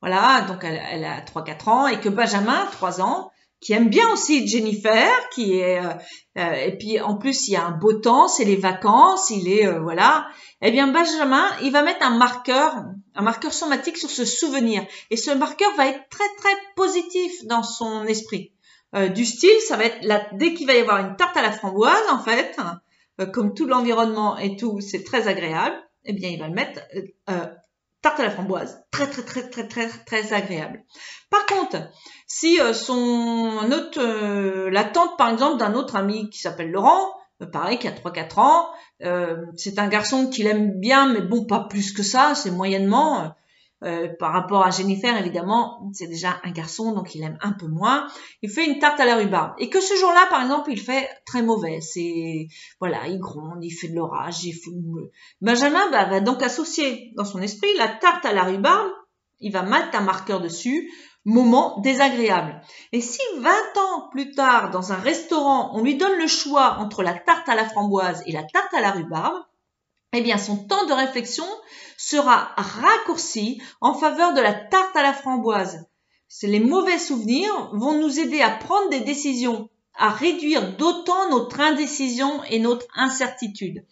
voilà, 0.02 0.42
donc 0.42 0.64
elle, 0.64 0.82
elle 0.92 1.06
a 1.06 1.22
3-4 1.22 1.70
ans, 1.70 1.88
et 1.88 2.00
que 2.00 2.10
Benjamin, 2.10 2.66
3 2.72 3.02
ans, 3.02 3.32
qui 3.62 3.74
aime 3.74 3.90
bien 3.90 4.10
aussi 4.12 4.46
Jennifer, 4.48 5.08
qui 5.30 5.60
est 5.60 5.80
euh, 5.80 5.94
euh, 6.40 6.54
et 6.54 6.78
puis 6.78 7.00
en 7.00 7.16
plus 7.16 7.48
il 7.48 7.52
y 7.52 7.56
a 7.56 7.64
un 7.64 7.72
beau 7.72 7.94
temps, 7.94 8.28
c'est 8.28 8.44
les 8.44 8.56
vacances, 8.56 9.30
il 9.30 9.48
est 9.48 9.68
euh, 9.68 9.80
voilà. 9.80 10.28
Eh 10.62 10.72
bien 10.72 10.88
Benjamin, 10.88 11.46
il 11.62 11.72
va 11.72 11.84
mettre 11.84 12.04
un 12.04 12.18
marqueur, 12.18 12.74
un 13.16 13.22
marqueur 13.22 13.54
somatique 13.54 13.98
sur 13.98 14.10
ce 14.10 14.26
souvenir 14.26 14.84
et 15.12 15.18
ce 15.18 15.32
marqueur 15.32 15.72
va 15.78 15.88
être 15.88 16.10
très 16.10 16.28
très 16.40 16.56
positif 16.76 17.32
dans 17.46 17.64
son 17.64 18.06
esprit. 18.06 18.52
Du 18.94 19.26
style, 19.26 19.60
ça 19.68 19.78
va 19.78 19.86
être 19.86 20.04
là 20.04 20.26
dès 20.34 20.54
qu'il 20.54 20.68
va 20.68 20.74
y 20.74 20.80
avoir 20.80 20.98
une 20.98 21.16
tarte 21.16 21.38
à 21.38 21.42
la 21.42 21.52
framboise 21.52 22.04
en 22.12 22.20
fait, 22.20 22.58
comme 23.32 23.54
tout 23.54 23.66
l'environnement 23.66 24.38
et 24.38 24.58
tout, 24.58 24.82
c'est 24.82 25.04
très 25.04 25.28
agréable. 25.28 25.76
Eh 26.04 26.14
bien 26.14 26.30
il 26.30 26.40
va 26.40 26.48
le 26.48 26.54
mettre 26.54 26.82
tarte 28.02 28.20
à 28.20 28.24
la 28.24 28.32
framboise, 28.32 28.84
très 28.92 29.08
très 29.08 29.22
très 29.22 29.50
très 29.50 29.68
très 29.68 29.88
très 29.88 30.34
agréable. 30.34 30.84
Par 31.30 31.46
contre, 31.46 31.78
si 32.28 32.60
euh, 32.60 32.74
son 32.74 33.72
autre, 33.72 34.00
euh, 34.00 34.70
la 34.70 34.84
tante 34.84 35.18
par 35.18 35.30
exemple 35.30 35.58
d'un 35.58 35.74
autre 35.76 35.96
ami 35.96 36.30
qui 36.30 36.40
s'appelle 36.40 36.72
Laurent, 36.72 37.14
euh, 37.42 37.46
pareil 37.46 37.78
qui 37.78 37.88
a 37.88 37.92
3-4 37.92 38.40
ans, 38.40 38.70
c'est 39.56 39.80
un 39.80 39.88
garçon 39.88 40.30
qu'il 40.30 40.46
aime 40.46 40.80
bien, 40.80 41.12
mais 41.12 41.22
bon 41.22 41.46
pas 41.46 41.62
plus 41.62 41.92
que 41.92 42.04
ça, 42.04 42.36
c'est 42.36 42.52
moyennement. 42.52 43.34
Euh, 43.84 44.10
par 44.20 44.32
rapport 44.32 44.64
à 44.64 44.70
Jennifer, 44.70 45.18
évidemment, 45.18 45.90
c'est 45.94 46.08
déjà 46.08 46.40
un 46.44 46.52
garçon, 46.52 46.92
donc 46.94 47.16
il 47.16 47.24
aime 47.24 47.38
un 47.42 47.52
peu 47.52 47.66
moins. 47.66 48.08
Il 48.44 48.50
fait 48.50 48.66
une 48.66 48.78
tarte 48.78 49.00
à 49.00 49.06
la 49.06 49.16
rhubarbe. 49.16 49.54
Et 49.58 49.70
que 49.70 49.82
ce 49.82 49.96
jour-là, 49.96 50.28
par 50.30 50.44
exemple, 50.44 50.72
il 50.72 50.80
fait 50.80 51.10
très 51.26 51.42
mauvais. 51.42 51.82
C'est, 51.82 52.48
voilà, 52.80 53.08
il 53.08 53.20
gronde, 53.20 53.64
il 53.64 53.72
fait 53.72 53.88
de 53.88 53.96
l'orage, 53.96 54.44
il 54.44 54.54
fait... 54.54 54.70
Benjamin 55.42 55.90
bah, 55.90 56.06
va 56.06 56.20
donc 56.20 56.44
associer 56.44 57.12
dans 57.18 57.26
son 57.26 57.42
esprit 57.42 57.76
la 57.78 57.88
tarte 57.88 58.24
à 58.26 58.34
la 58.34 58.44
rhubarbe. 58.44 58.92
Il 59.40 59.52
va 59.52 59.64
mettre 59.64 59.98
un 59.98 60.02
marqueur 60.02 60.42
dessus. 60.42 60.92
Moment 61.24 61.80
désagréable. 61.82 62.62
Et 62.92 63.02
si 63.02 63.22
20 63.38 63.50
ans 63.50 64.10
plus 64.12 64.32
tard, 64.32 64.72
dans 64.72 64.92
un 64.92 64.96
restaurant, 64.96 65.72
on 65.76 65.84
lui 65.84 65.96
donne 65.96 66.18
le 66.20 66.28
choix 66.28 66.78
entre 66.80 67.04
la 67.04 67.14
tarte 67.14 67.48
à 67.48 67.56
la 67.56 67.68
framboise 67.68 68.24
et 68.26 68.32
la 68.32 68.44
tarte 68.44 68.74
à 68.74 68.82
la 68.82 68.92
rhubarbe, 68.92 69.44
eh 70.14 70.22
bien, 70.22 70.38
son 70.38 70.58
temps 70.58 70.86
de 70.88 70.94
réflexion 70.94 71.46
sera 72.02 72.54
raccourci 72.58 73.62
en 73.80 73.94
faveur 73.94 74.34
de 74.34 74.42
la 74.42 74.54
tarte 74.54 74.96
à 74.96 75.04
la 75.04 75.14
framboise. 75.14 75.86
Les 76.42 76.60
mauvais 76.60 76.98
souvenirs 76.98 77.70
vont 77.74 78.00
nous 78.00 78.20
aider 78.20 78.42
à 78.42 78.50
prendre 78.50 78.90
des 78.90 79.02
décisions, 79.02 79.70
à 79.94 80.10
réduire 80.10 80.78
d'autant 80.78 81.30
notre 81.30 81.60
indécision 81.60 82.44
et 82.46 82.58
notre 82.58 82.88
incertitude. 82.96 83.86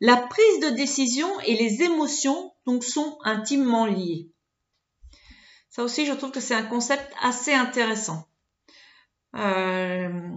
La 0.00 0.16
prise 0.16 0.60
de 0.60 0.76
décision 0.76 1.28
et 1.40 1.56
les 1.56 1.82
émotions 1.82 2.52
donc 2.66 2.84
sont 2.84 3.18
intimement 3.24 3.86
liées. 3.86 4.28
Ça 5.68 5.82
aussi, 5.82 6.06
je 6.06 6.12
trouve 6.12 6.30
que 6.30 6.40
c'est 6.40 6.54
un 6.54 6.62
concept 6.62 7.12
assez 7.20 7.52
intéressant. 7.52 8.28
Euh, 9.34 10.30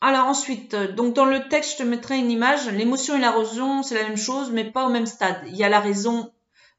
alors 0.00 0.26
ensuite, 0.26 0.74
donc 0.74 1.14
dans 1.14 1.26
le 1.26 1.46
texte, 1.48 1.72
je 1.72 1.78
te 1.78 1.82
mettrai 1.82 2.18
une 2.18 2.30
image. 2.30 2.68
L'émotion 2.68 3.16
et 3.16 3.20
l'érosion, 3.20 3.82
c'est 3.82 3.96
la 3.96 4.08
même 4.08 4.16
chose, 4.16 4.50
mais 4.50 4.64
pas 4.64 4.86
au 4.86 4.90
même 4.90 5.06
stade. 5.06 5.42
Il 5.48 5.56
y 5.56 5.64
a 5.64 5.68
la 5.68 5.80
raison 5.80 6.32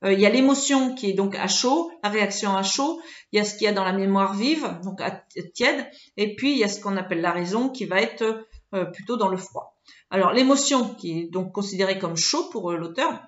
euh, 0.06 0.14
il 0.14 0.20
y 0.20 0.26
a 0.26 0.30
l'émotion 0.30 0.94
qui 0.94 1.10
est 1.10 1.14
donc 1.14 1.36
à 1.36 1.48
chaud, 1.48 1.92
la 2.04 2.10
réaction 2.10 2.56
à 2.56 2.64
chaud. 2.64 3.02
Il 3.32 3.38
y 3.38 3.42
a 3.42 3.46
ce 3.46 3.56
qu'il 3.56 3.66
y 3.66 3.68
a 3.68 3.74
dans 3.74 3.84
la 3.84 3.94
mémoire 3.94 4.34
vive, 4.34 4.80
donc 4.84 5.02
à 5.02 5.24
tiède. 5.54 5.86
Et 6.18 6.36
puis 6.36 6.52
il 6.52 6.58
y 6.58 6.64
a 6.64 6.68
ce 6.68 6.80
qu'on 6.80 6.96
appelle 6.98 7.22
la 7.22 7.32
raison 7.32 7.70
qui 7.70 7.86
va 7.86 8.02
être 8.02 8.46
euh, 8.74 8.86
plutôt 8.86 9.18
dans 9.18 9.28
le 9.28 9.38
froid. 9.38 9.76
Alors 10.12 10.32
l'émotion 10.32 10.94
qui 10.94 11.20
est 11.20 11.32
donc 11.32 11.52
considérée 11.52 11.98
comme 11.98 12.16
chaud 12.16 12.50
pour 12.52 12.72
euh, 12.72 12.78
l'auteur, 12.78 13.20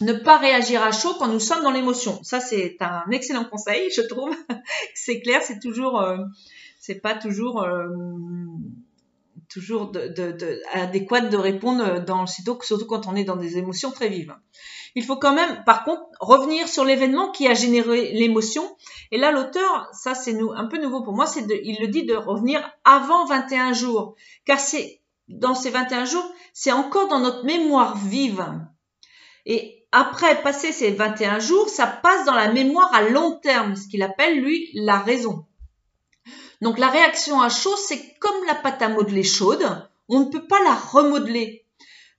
ne 0.00 0.12
pas 0.12 0.38
réagir 0.38 0.82
à 0.82 0.92
chaud 0.92 1.14
quand 1.18 1.28
nous 1.28 1.40
sommes 1.40 1.62
dans 1.62 1.72
l'émotion. 1.72 2.22
Ça, 2.22 2.38
c'est 2.38 2.76
un 2.80 3.04
excellent 3.10 3.44
conseil, 3.44 3.90
je 3.90 4.02
trouve. 4.02 4.32
c'est 4.94 5.20
clair, 5.20 5.40
c'est 5.42 5.58
toujours, 5.58 6.00
c'est 6.78 7.00
pas 7.00 7.16
toujours 7.16 7.66
toujours 9.48 9.90
de, 9.90 10.08
de, 10.08 10.62
adéquate 10.72 11.30
de 11.30 11.36
répondre 11.36 12.04
dans 12.04 12.22
le 12.22 12.26
surtout 12.26 12.86
quand 12.86 13.06
on 13.06 13.16
est 13.16 13.24
dans 13.24 13.36
des 13.36 13.58
émotions 13.58 13.90
très 13.90 14.08
vives. 14.08 14.34
Il 14.94 15.04
faut 15.04 15.16
quand 15.16 15.34
même, 15.34 15.64
par 15.64 15.84
contre, 15.84 16.02
revenir 16.20 16.68
sur 16.68 16.84
l'événement 16.84 17.30
qui 17.30 17.46
a 17.46 17.54
généré 17.54 18.12
l'émotion. 18.12 18.76
Et 19.10 19.18
là, 19.18 19.30
l'auteur, 19.30 19.88
ça 19.92 20.14
c'est 20.14 20.36
un 20.56 20.66
peu 20.66 20.80
nouveau 20.80 21.02
pour 21.02 21.14
moi, 21.14 21.26
c'est 21.26 21.46
il 21.62 21.78
le 21.80 21.88
dit 21.88 22.04
de 22.04 22.14
revenir 22.14 22.60
avant 22.84 23.24
21 23.26 23.72
jours, 23.72 24.14
car 24.44 24.58
c'est 24.58 25.00
dans 25.28 25.54
ces 25.54 25.70
21 25.70 26.04
jours, 26.04 26.32
c'est 26.52 26.72
encore 26.72 27.08
dans 27.08 27.20
notre 27.20 27.44
mémoire 27.44 27.96
vive. 27.96 28.44
Et 29.46 29.86
après 29.92 30.42
passer 30.42 30.72
ces 30.72 30.90
21 30.90 31.38
jours, 31.38 31.68
ça 31.68 31.86
passe 31.86 32.24
dans 32.26 32.34
la 32.34 32.52
mémoire 32.52 32.92
à 32.94 33.02
long 33.02 33.38
terme, 33.40 33.76
ce 33.76 33.88
qu'il 33.88 34.02
appelle 34.02 34.40
lui 34.40 34.68
la 34.74 34.98
raison. 34.98 35.46
Donc 36.60 36.78
la 36.78 36.88
réaction 36.88 37.40
à 37.40 37.48
chaud, 37.48 37.76
c'est 37.76 38.18
comme 38.18 38.44
la 38.46 38.54
pâte 38.54 38.82
à 38.82 38.88
modeler 38.88 39.22
chaude, 39.22 39.64
on 40.08 40.20
ne 40.20 40.30
peut 40.30 40.46
pas 40.46 40.62
la 40.62 40.74
remodeler. 40.74 41.64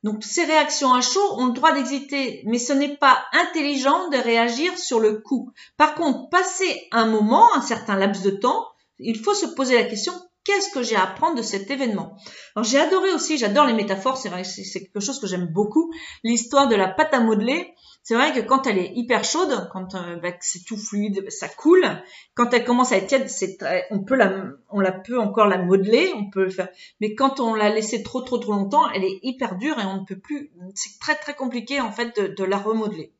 Donc 0.03 0.23
ces 0.23 0.45
réactions 0.45 0.93
à 0.93 1.01
chaud 1.01 1.33
ont 1.37 1.47
le 1.47 1.53
droit 1.53 1.73
d'exister, 1.73 2.41
mais 2.45 2.59
ce 2.59 2.71
n'est 2.71 2.95
pas 2.95 3.21
intelligent 3.33 4.09
de 4.09 4.17
réagir 4.17 4.77
sur 4.77 4.99
le 4.99 5.17
coup. 5.17 5.51
Par 5.75 5.95
contre, 5.95 6.29
passer 6.29 6.87
un 6.91 7.05
moment, 7.05 7.53
un 7.55 7.61
certain 7.61 7.97
laps 7.97 8.23
de 8.23 8.31
temps, 8.31 8.65
il 8.99 9.19
faut 9.19 9.33
se 9.33 9.45
poser 9.45 9.75
la 9.75 9.83
question 9.83 10.13
qu'est-ce 10.45 10.71
que 10.71 10.83
j'ai 10.83 10.95
à 10.95 11.03
apprendre 11.03 11.35
de 11.35 11.41
cet 11.41 11.69
événement? 11.69 12.15
Alors 12.55 12.63
j'ai 12.63 12.79
adoré 12.79 13.11
aussi, 13.11 13.37
j'adore 13.37 13.65
les 13.65 13.73
métaphores, 13.73 14.17
c'est 14.17 14.29
vrai, 14.29 14.43
c'est 14.43 14.79
quelque 14.79 14.99
chose 14.99 15.19
que 15.19 15.27
j'aime 15.27 15.47
beaucoup, 15.47 15.93
l'histoire 16.23 16.67
de 16.67 16.75
la 16.75 16.87
pâte 16.87 17.13
à 17.13 17.19
modeler. 17.19 17.73
C'est 18.09 18.15
vrai 18.15 18.33
que 18.33 18.39
quand 18.39 18.65
elle 18.65 18.79
est 18.79 18.91
hyper 18.95 19.23
chaude, 19.23 19.69
quand 19.71 19.93
euh, 19.93 20.15
bah, 20.15 20.31
c'est 20.39 20.65
tout 20.65 20.77
fluide, 20.77 21.29
ça 21.29 21.47
coule. 21.47 21.85
Quand 22.33 22.51
elle 22.55 22.65
commence 22.65 22.91
à 22.91 22.97
être 22.97 23.05
tiède, 23.05 23.29
c'est 23.29 23.59
on 23.91 23.99
peut 23.99 24.15
la, 24.15 24.45
on 24.71 24.79
la 24.79 24.91
peut 24.91 25.19
encore 25.19 25.45
la 25.45 25.59
modeler, 25.59 26.11
on 26.15 26.27
peut 26.27 26.45
le 26.45 26.49
faire. 26.49 26.69
Mais 27.01 27.13
quand 27.13 27.39
on 27.39 27.53
l'a 27.53 27.69
laissée 27.69 28.01
trop 28.01 28.21
trop 28.21 28.39
trop 28.39 28.53
longtemps, 28.53 28.89
elle 28.89 29.03
est 29.03 29.19
hyper 29.21 29.57
dure 29.57 29.77
et 29.79 29.85
on 29.85 30.01
ne 30.01 30.05
peut 30.05 30.17
plus. 30.17 30.51
C'est 30.73 30.99
très 30.99 31.13
très 31.17 31.35
compliqué 31.35 31.81
en 31.81 31.91
fait 31.91 32.19
de, 32.19 32.33
de 32.33 32.43
la 32.43 32.57
remodeler. 32.57 33.13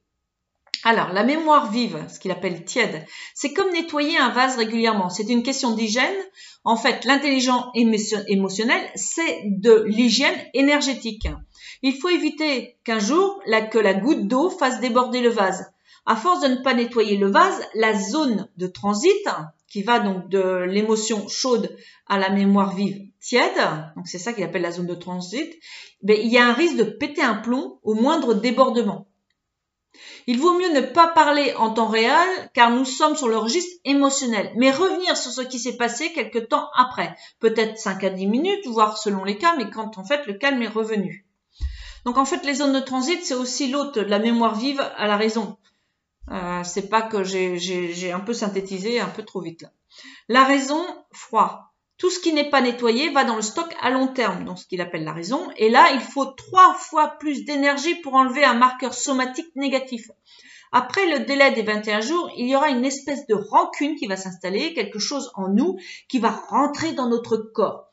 Alors, 0.84 1.14
la 1.14 1.24
mémoire 1.24 1.72
vive, 1.72 2.04
ce 2.10 2.20
qu'il 2.20 2.32
appelle 2.32 2.66
tiède, 2.66 3.06
c'est 3.36 3.54
comme 3.54 3.72
nettoyer 3.72 4.18
un 4.18 4.30
vase 4.30 4.58
régulièrement. 4.58 5.10
C'est 5.10 5.30
une 5.30 5.44
question 5.44 5.76
d'hygiène. 5.76 6.16
En 6.64 6.78
fait, 6.78 7.06
l'intelligence 7.06 7.66
émotionnelle, 7.76 8.90
c'est 8.96 9.44
de 9.46 9.84
l'hygiène 9.86 10.36
énergétique. 10.56 11.28
Il 11.82 11.96
faut 11.96 12.10
éviter 12.10 12.78
qu'un 12.84 13.00
jour, 13.00 13.42
que 13.72 13.80
la 13.80 13.94
goutte 13.94 14.28
d'eau 14.28 14.50
fasse 14.50 14.80
déborder 14.80 15.22
le 15.22 15.30
vase. 15.30 15.72
À 16.06 16.16
force 16.16 16.42
de 16.42 16.48
ne 16.48 16.64
pas 16.64 16.74
nettoyer 16.74 17.18
le 17.18 17.30
vase, 17.30 17.62
la 17.76 17.94
zone 17.98 18.48
de 18.58 18.68
transit, 18.68 19.28
qui 19.68 19.84
va 19.84 20.00
donc 20.00 20.30
de 20.30 20.64
l'émotion 20.64 21.28
chaude 21.28 21.76
à 22.08 22.18
la 22.18 22.30
mémoire 22.30 22.76
vive 22.76 23.10
tiède, 23.20 23.60
donc 23.96 24.08
c'est 24.08 24.18
ça 24.18 24.34
qu'il 24.34 24.44
appelle 24.44 24.62
la 24.62 24.72
zone 24.72 24.88
de 24.88 24.96
transit, 24.96 25.54
ben, 26.02 26.18
il 26.20 26.32
y 26.32 26.38
a 26.38 26.48
un 26.48 26.54
risque 26.54 26.78
de 26.78 26.84
péter 26.84 27.22
un 27.22 27.36
plomb 27.36 27.80
au 27.84 27.94
moindre 27.94 28.34
débordement. 28.34 29.08
Il 30.28 30.40
vaut 30.40 30.58
mieux 30.58 30.72
ne 30.72 30.82
pas 30.82 31.08
parler 31.08 31.54
en 31.56 31.72
temps 31.72 31.88
réel 31.88 32.50
car 32.54 32.72
nous 32.72 32.86
sommes 32.86 33.16
sur 33.16 33.28
le 33.28 33.38
registre 33.38 33.76
émotionnel, 33.84 34.54
mais 34.56 34.72
revenir 34.72 35.18
sur 35.18 35.32
ce 35.32 35.42
qui 35.42 35.60
s'est 35.60 35.78
passé 35.78 36.14
quelque 36.14 36.40
temps 36.40 36.70
après, 36.76 37.16
peut-être 37.40 37.78
5 37.78 38.04
à 38.04 38.10
10 38.10 38.28
minutes, 38.28 38.68
voire 38.68 38.98
selon 38.98 39.24
les 39.24 39.38
cas, 39.38 39.56
mais 39.58 39.70
quand 39.70 39.98
en 39.98 40.06
fait 40.06 40.26
le 40.28 40.34
calme 40.34 40.62
est 40.62 40.68
revenu. 40.68 41.26
Donc 42.06 42.18
en 42.18 42.26
fait 42.26 42.46
les 42.46 42.56
zones 42.56 42.74
de 42.74 42.80
transit 42.80 43.24
c'est 43.24 43.34
aussi 43.34 43.70
l'autre, 43.70 44.02
la 44.02 44.20
mémoire 44.20 44.56
vive 44.56 44.82
à 44.98 45.08
la 45.08 45.18
raison. 45.18 45.58
Euh, 46.32 46.64
c'est 46.64 46.90
pas 46.90 47.02
que 47.02 47.24
j'ai 47.24 48.12
un 48.12 48.20
peu 48.20 48.34
synthétisé 48.34 49.00
un 49.00 49.08
peu 49.08 49.24
trop 49.24 49.42
vite. 49.42 49.66
La 50.28 50.44
raison, 50.44 50.86
froid. 51.12 51.74
Tout 51.98 52.10
ce 52.10 52.20
qui 52.20 52.32
n'est 52.32 52.50
pas 52.50 52.62
nettoyé 52.62 53.10
va 53.10 53.26
dans 53.26 53.36
le 53.36 53.42
stock 53.42 53.76
à 53.82 53.90
long 53.90 54.08
terme, 54.08 54.46
donc 54.46 54.58
ce 54.58 54.66
qu'il 54.66 54.80
appelle 54.80 55.04
la 55.04 55.12
raison. 55.12 55.50
Et 55.58 55.70
là, 55.70 55.92
il 55.94 56.00
faut 56.00 56.26
trois 56.26 56.74
fois 56.76 57.18
plus 57.20 57.44
d'énergie 57.44 57.96
pour 57.96 58.14
enlever 58.14 58.46
un 58.46 58.54
marqueur 58.54 58.94
somatique 58.94 59.54
négatif. 59.56 60.10
Après 60.72 61.08
le 61.08 61.26
délai 61.26 61.52
des 61.52 61.64
21 61.64 62.00
jours, 62.02 62.32
il 62.38 62.48
y 62.48 62.56
aura 62.56 62.70
une 62.70 62.86
espèce 62.86 63.26
de 63.28 63.34
rancune 63.34 63.96
qui 63.96 64.08
va 64.08 64.16
s'installer, 64.16 64.74
quelque 64.74 65.00
chose 65.00 65.32
en 65.34 65.50
nous 65.50 65.78
qui 66.08 66.20
va 66.20 66.30
rentrer 66.30 66.94
dans 66.94 67.10
notre 67.10 67.38
corps. 67.38 67.88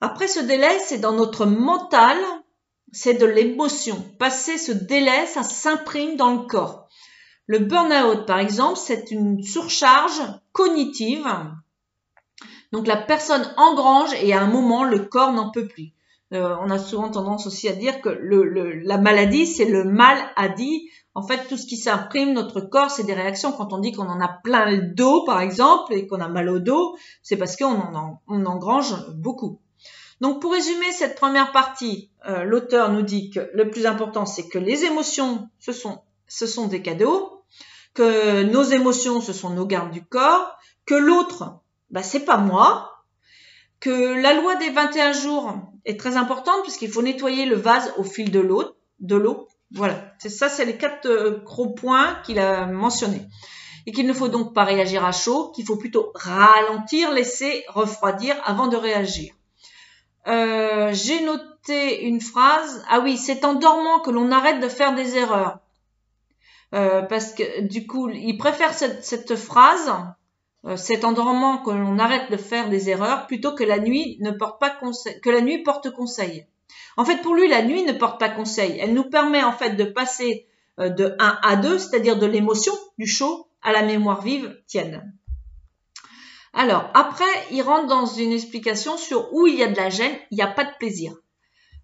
Après 0.00 0.26
ce 0.26 0.40
délai, 0.40 0.78
c'est 0.80 0.98
dans 0.98 1.12
notre 1.12 1.44
mental, 1.44 2.18
c'est 2.92 3.14
de 3.14 3.26
l'émotion. 3.26 4.04
Passer 4.18 4.58
ce 4.58 4.72
délai, 4.72 5.26
ça 5.26 5.42
s'imprime 5.42 6.16
dans 6.16 6.34
le 6.34 6.46
corps. 6.46 6.88
Le 7.46 7.60
burn-out, 7.60 8.26
par 8.26 8.38
exemple, 8.38 8.78
c'est 8.78 9.10
une 9.10 9.42
surcharge 9.42 10.20
cognitive 10.52 11.26
donc 12.72 12.86
la 12.86 12.96
personne 12.96 13.46
engrange 13.56 14.12
et 14.22 14.32
à 14.32 14.42
un 14.42 14.46
moment, 14.46 14.84
le 14.84 15.00
corps 15.00 15.32
n'en 15.32 15.50
peut 15.50 15.66
plus. 15.66 15.92
Euh, 16.34 16.54
on 16.60 16.70
a 16.70 16.78
souvent 16.78 17.10
tendance 17.10 17.46
aussi 17.46 17.68
à 17.68 17.72
dire 17.72 18.02
que 18.02 18.10
la 18.10 18.98
maladie, 18.98 19.46
c'est 19.46 19.64
le 19.64 19.84
mal 19.84 20.18
à 20.36 20.48
dit. 20.48 20.90
En 21.14 21.22
fait, 21.22 21.48
tout 21.48 21.56
ce 21.56 21.66
qui 21.66 21.78
s'imprime, 21.78 22.34
notre 22.34 22.60
corps, 22.60 22.90
c'est 22.90 23.04
des 23.04 23.14
réactions. 23.14 23.52
Quand 23.52 23.72
on 23.72 23.78
dit 23.78 23.92
qu'on 23.92 24.08
en 24.08 24.20
a 24.20 24.28
plein 24.28 24.70
le 24.70 24.94
dos, 24.94 25.24
par 25.24 25.40
exemple, 25.40 25.94
et 25.94 26.06
qu'on 26.06 26.20
a 26.20 26.28
mal 26.28 26.50
au 26.50 26.58
dos, 26.58 26.96
c'est 27.22 27.36
parce 27.36 27.56
qu'on 27.56 27.80
en, 27.80 28.20
engrange 28.28 28.94
beaucoup. 29.14 29.58
Donc, 30.20 30.40
pour 30.40 30.52
résumer 30.52 30.90
cette 30.92 31.14
première 31.14 31.52
partie, 31.52 32.10
euh, 32.28 32.42
l'auteur 32.42 32.90
nous 32.90 33.02
dit 33.02 33.30
que 33.30 33.50
le 33.54 33.70
plus 33.70 33.86
important, 33.86 34.26
c'est 34.26 34.48
que 34.48 34.58
les 34.58 34.84
émotions, 34.84 35.48
ce 35.60 35.72
sont, 35.72 36.66
des 36.66 36.82
cadeaux, 36.82 37.44
que 37.94 38.42
nos 38.42 38.64
émotions, 38.64 39.20
ce 39.20 39.32
sont 39.32 39.50
nos 39.50 39.66
gardes 39.66 39.92
du 39.92 40.04
corps, 40.04 40.58
que 40.86 40.94
l'autre, 40.94 41.60
bah, 41.90 42.02
c'est 42.02 42.24
pas 42.24 42.36
moi, 42.36 43.04
que 43.80 44.20
la 44.20 44.34
loi 44.34 44.56
des 44.56 44.70
21 44.70 45.12
jours 45.12 45.54
est 45.84 45.98
très 45.98 46.16
importante 46.16 46.62
puisqu'il 46.62 46.90
faut 46.90 47.02
nettoyer 47.02 47.46
le 47.46 47.56
vase 47.56 47.92
au 47.96 48.02
fil 48.02 48.32
de 48.32 48.40
l'eau, 48.40 48.64
de 48.98 49.14
l'eau. 49.14 49.46
Voilà, 49.70 50.12
c'est 50.18 50.30
ça, 50.30 50.48
c'est 50.48 50.64
les 50.64 50.76
quatre 50.76 51.06
euh, 51.06 51.42
gros 51.44 51.70
points 51.70 52.16
qu'il 52.24 52.40
a 52.40 52.66
mentionnés. 52.66 53.28
Et 53.86 53.92
qu'il 53.92 54.06
ne 54.06 54.12
faut 54.12 54.28
donc 54.28 54.52
pas 54.52 54.64
réagir 54.64 55.04
à 55.04 55.12
chaud, 55.12 55.52
qu'il 55.54 55.64
faut 55.64 55.76
plutôt 55.76 56.10
ralentir, 56.14 57.12
laisser 57.12 57.64
refroidir 57.68 58.36
avant 58.44 58.66
de 58.66 58.76
réagir. 58.76 59.32
Euh, 60.28 60.90
j'ai 60.92 61.24
noté 61.24 62.04
une 62.04 62.20
phrase. 62.20 62.84
Ah 62.88 63.00
oui, 63.00 63.16
c'est 63.16 63.44
en 63.44 63.54
dormant 63.54 64.00
que 64.00 64.10
l'on 64.10 64.30
arrête 64.30 64.60
de 64.60 64.68
faire 64.68 64.94
des 64.94 65.16
erreurs. 65.16 65.58
Euh, 66.74 67.02
parce 67.02 67.32
que 67.32 67.62
du 67.62 67.86
coup, 67.86 68.10
il 68.10 68.36
préfère 68.36 68.74
cette, 68.74 69.36
phrase 69.36 69.90
euh, 70.66 70.76
cet 70.76 71.04
endormant 71.04 71.58
que 71.58 71.70
l'on 71.70 71.98
arrête 71.98 72.30
de 72.30 72.36
faire 72.36 72.68
des 72.68 72.90
erreurs 72.90 73.26
plutôt 73.26 73.54
que 73.54 73.64
la 73.64 73.78
nuit 73.78 74.20
porte 74.38 74.62
conseil, 74.78 75.18
que 75.20 75.30
la 75.30 75.40
nuit 75.40 75.62
porte 75.62 75.90
conseil. 75.90 76.46
En 76.98 77.06
fait, 77.06 77.22
pour 77.22 77.34
lui, 77.34 77.48
la 77.48 77.62
nuit 77.62 77.84
ne 77.84 77.92
porte 77.92 78.20
pas 78.20 78.28
conseil. 78.28 78.76
Elle 78.78 78.92
nous 78.92 79.08
permet 79.08 79.42
en 79.42 79.52
fait 79.52 79.76
de 79.76 79.84
passer 79.84 80.46
de 80.76 81.16
1 81.18 81.38
à 81.42 81.56
2, 81.56 81.78
c'est-à-dire 81.78 82.18
de 82.18 82.26
l'émotion, 82.26 82.74
du 82.98 83.06
chaud, 83.06 83.48
à 83.62 83.72
la 83.72 83.82
mémoire 83.82 84.20
vive 84.20 84.60
tienne. 84.66 85.12
Alors, 86.52 86.90
après, 86.94 87.24
il 87.50 87.62
rentre 87.62 87.86
dans 87.86 88.06
une 88.06 88.32
explication 88.32 88.96
sur 88.96 89.32
où 89.32 89.46
il 89.46 89.56
y 89.56 89.62
a 89.62 89.68
de 89.68 89.76
la 89.76 89.90
gêne, 89.90 90.16
il 90.30 90.36
n'y 90.36 90.42
a 90.42 90.48
pas 90.48 90.64
de 90.64 90.76
plaisir. 90.78 91.14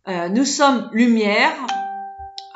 Euh, 0.08 0.28
nous 0.28 0.44
sommes 0.44 0.90
lumière, 0.92 1.54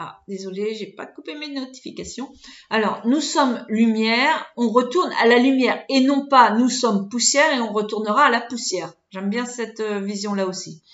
ah, 0.01 0.21
désolé, 0.29 0.77
j'ai 0.77 0.87
pas 0.87 1.07
coupé 1.07 1.35
mes 1.35 1.49
notifications. 1.49 2.33
Alors, 2.71 3.03
nous 3.05 3.21
sommes 3.21 3.65
lumière, 3.69 4.47
on 4.57 4.69
retourne 4.69 5.13
à 5.21 5.27
la 5.27 5.39
lumière 5.39 5.83
et 5.89 6.01
non 6.01 6.29
pas 6.29 6.53
nous 6.53 6.69
sommes 6.69 7.09
poussière 7.09 7.53
et 7.53 7.61
on 7.61 7.73
retournera 7.73 8.27
à 8.27 8.31
la 8.31 8.41
poussière. 8.41 8.93
J'aime 9.11 9.29
bien 9.29 9.45
cette 9.45 9.81
euh, 9.81 9.99
vision-là 9.99 10.47
aussi. 10.47 10.85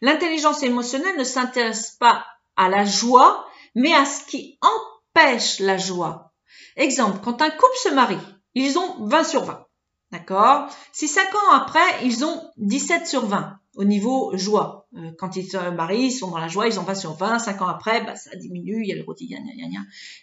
L'intelligence 0.00 0.62
émotionnelle 0.62 1.18
ne 1.18 1.24
s'intéresse 1.24 1.96
pas 2.00 2.24
à 2.56 2.70
la 2.70 2.86
joie, 2.86 3.46
mais 3.74 3.92
à 3.92 4.06
ce 4.06 4.24
qui 4.24 4.58
empêche 4.62 5.60
la 5.60 5.76
joie. 5.76 6.32
Exemple, 6.76 7.18
quand 7.22 7.42
un 7.42 7.50
couple 7.50 7.78
se 7.82 7.90
marie, 7.90 8.16
ils 8.54 8.78
ont 8.78 9.06
20 9.06 9.24
sur 9.24 9.44
20. 9.44 9.66
D'accord? 10.12 10.68
Si 10.92 11.08
5 11.08 11.34
ans 11.34 11.52
après, 11.54 12.04
ils 12.04 12.24
ont 12.24 12.42
17 12.58 13.06
sur 13.06 13.26
20 13.26 13.58
au 13.76 13.84
niveau 13.84 14.36
joie. 14.36 14.86
Euh, 14.96 15.10
quand 15.18 15.36
ils 15.36 15.48
se 15.48 15.56
marient, 15.70 16.06
ils 16.06 16.12
sont 16.12 16.30
dans 16.30 16.38
la 16.38 16.48
joie, 16.48 16.68
ils 16.68 16.78
ont 16.78 16.84
20 16.84 16.94
sur 16.94 17.14
20, 17.14 17.38
5 17.38 17.62
ans 17.62 17.66
après, 17.66 18.04
bah, 18.04 18.14
ça 18.14 18.36
diminue, 18.36 18.82
il 18.82 18.88
y 18.88 18.92
a 18.92 18.96
le 18.96 19.02
quotidien, 19.02 19.38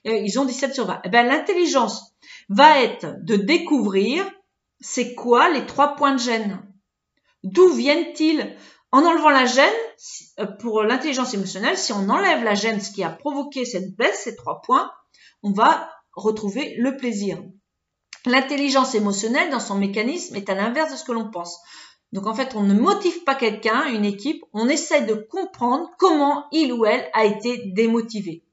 ils 0.06 0.40
ont 0.40 0.46
17 0.46 0.74
sur 0.74 0.86
20. 0.86 1.02
Eh 1.04 1.10
ben, 1.10 1.28
l'intelligence 1.28 2.14
va 2.50 2.82
être 2.82 3.16
de 3.24 3.36
découvrir 3.36 4.26
c'est 4.80 5.14
quoi 5.14 5.50
les 5.52 5.66
trois 5.66 5.96
points 5.96 6.14
de 6.14 6.20
gêne. 6.20 6.62
D'où 7.44 7.70
viennent-ils? 7.70 8.56
En 8.94 9.06
enlevant 9.06 9.30
la 9.30 9.46
gêne, 9.46 9.72
euh, 10.40 10.46
pour 10.46 10.84
l'intelligence 10.84 11.34
émotionnelle, 11.34 11.78
si 11.78 11.94
on 11.94 12.10
enlève 12.10 12.44
la 12.44 12.56
gêne, 12.56 12.82
ce 12.82 12.92
qui 12.92 13.04
a 13.04 13.10
provoqué 13.10 13.64
cette 13.64 13.96
baisse, 13.96 14.24
ces 14.24 14.36
trois 14.36 14.62
points, 14.62 14.92
on 15.44 15.52
va 15.52 15.90
retrouver 16.14 16.76
le 16.78 16.98
plaisir. 16.98 17.42
L'intelligence 18.26 18.94
émotionnelle, 18.96 19.50
dans 19.50 19.60
son 19.60 19.76
mécanisme, 19.76 20.36
est 20.36 20.50
à 20.50 20.56
l'inverse 20.56 20.92
de 20.92 20.98
ce 20.98 21.04
que 21.04 21.12
l'on 21.12 21.32
pense. 21.32 21.60
Donc 22.12 22.28
en 22.28 22.34
fait, 22.34 22.56
on 22.56 22.64
ne 22.64 22.74
motive 22.74 23.24
pas 23.24 23.36
quelqu'un, 23.36 23.86
une 23.86 24.06
équipe, 24.06 24.44
on 24.54 24.68
essaie 24.68 25.04
de 25.04 25.14
comprendre 25.14 25.90
comment 25.98 26.46
il 26.52 26.74
ou 26.74 26.86
elle 26.86 27.10
a 27.14 27.26
été 27.26 27.72
démotivé. 27.74 28.44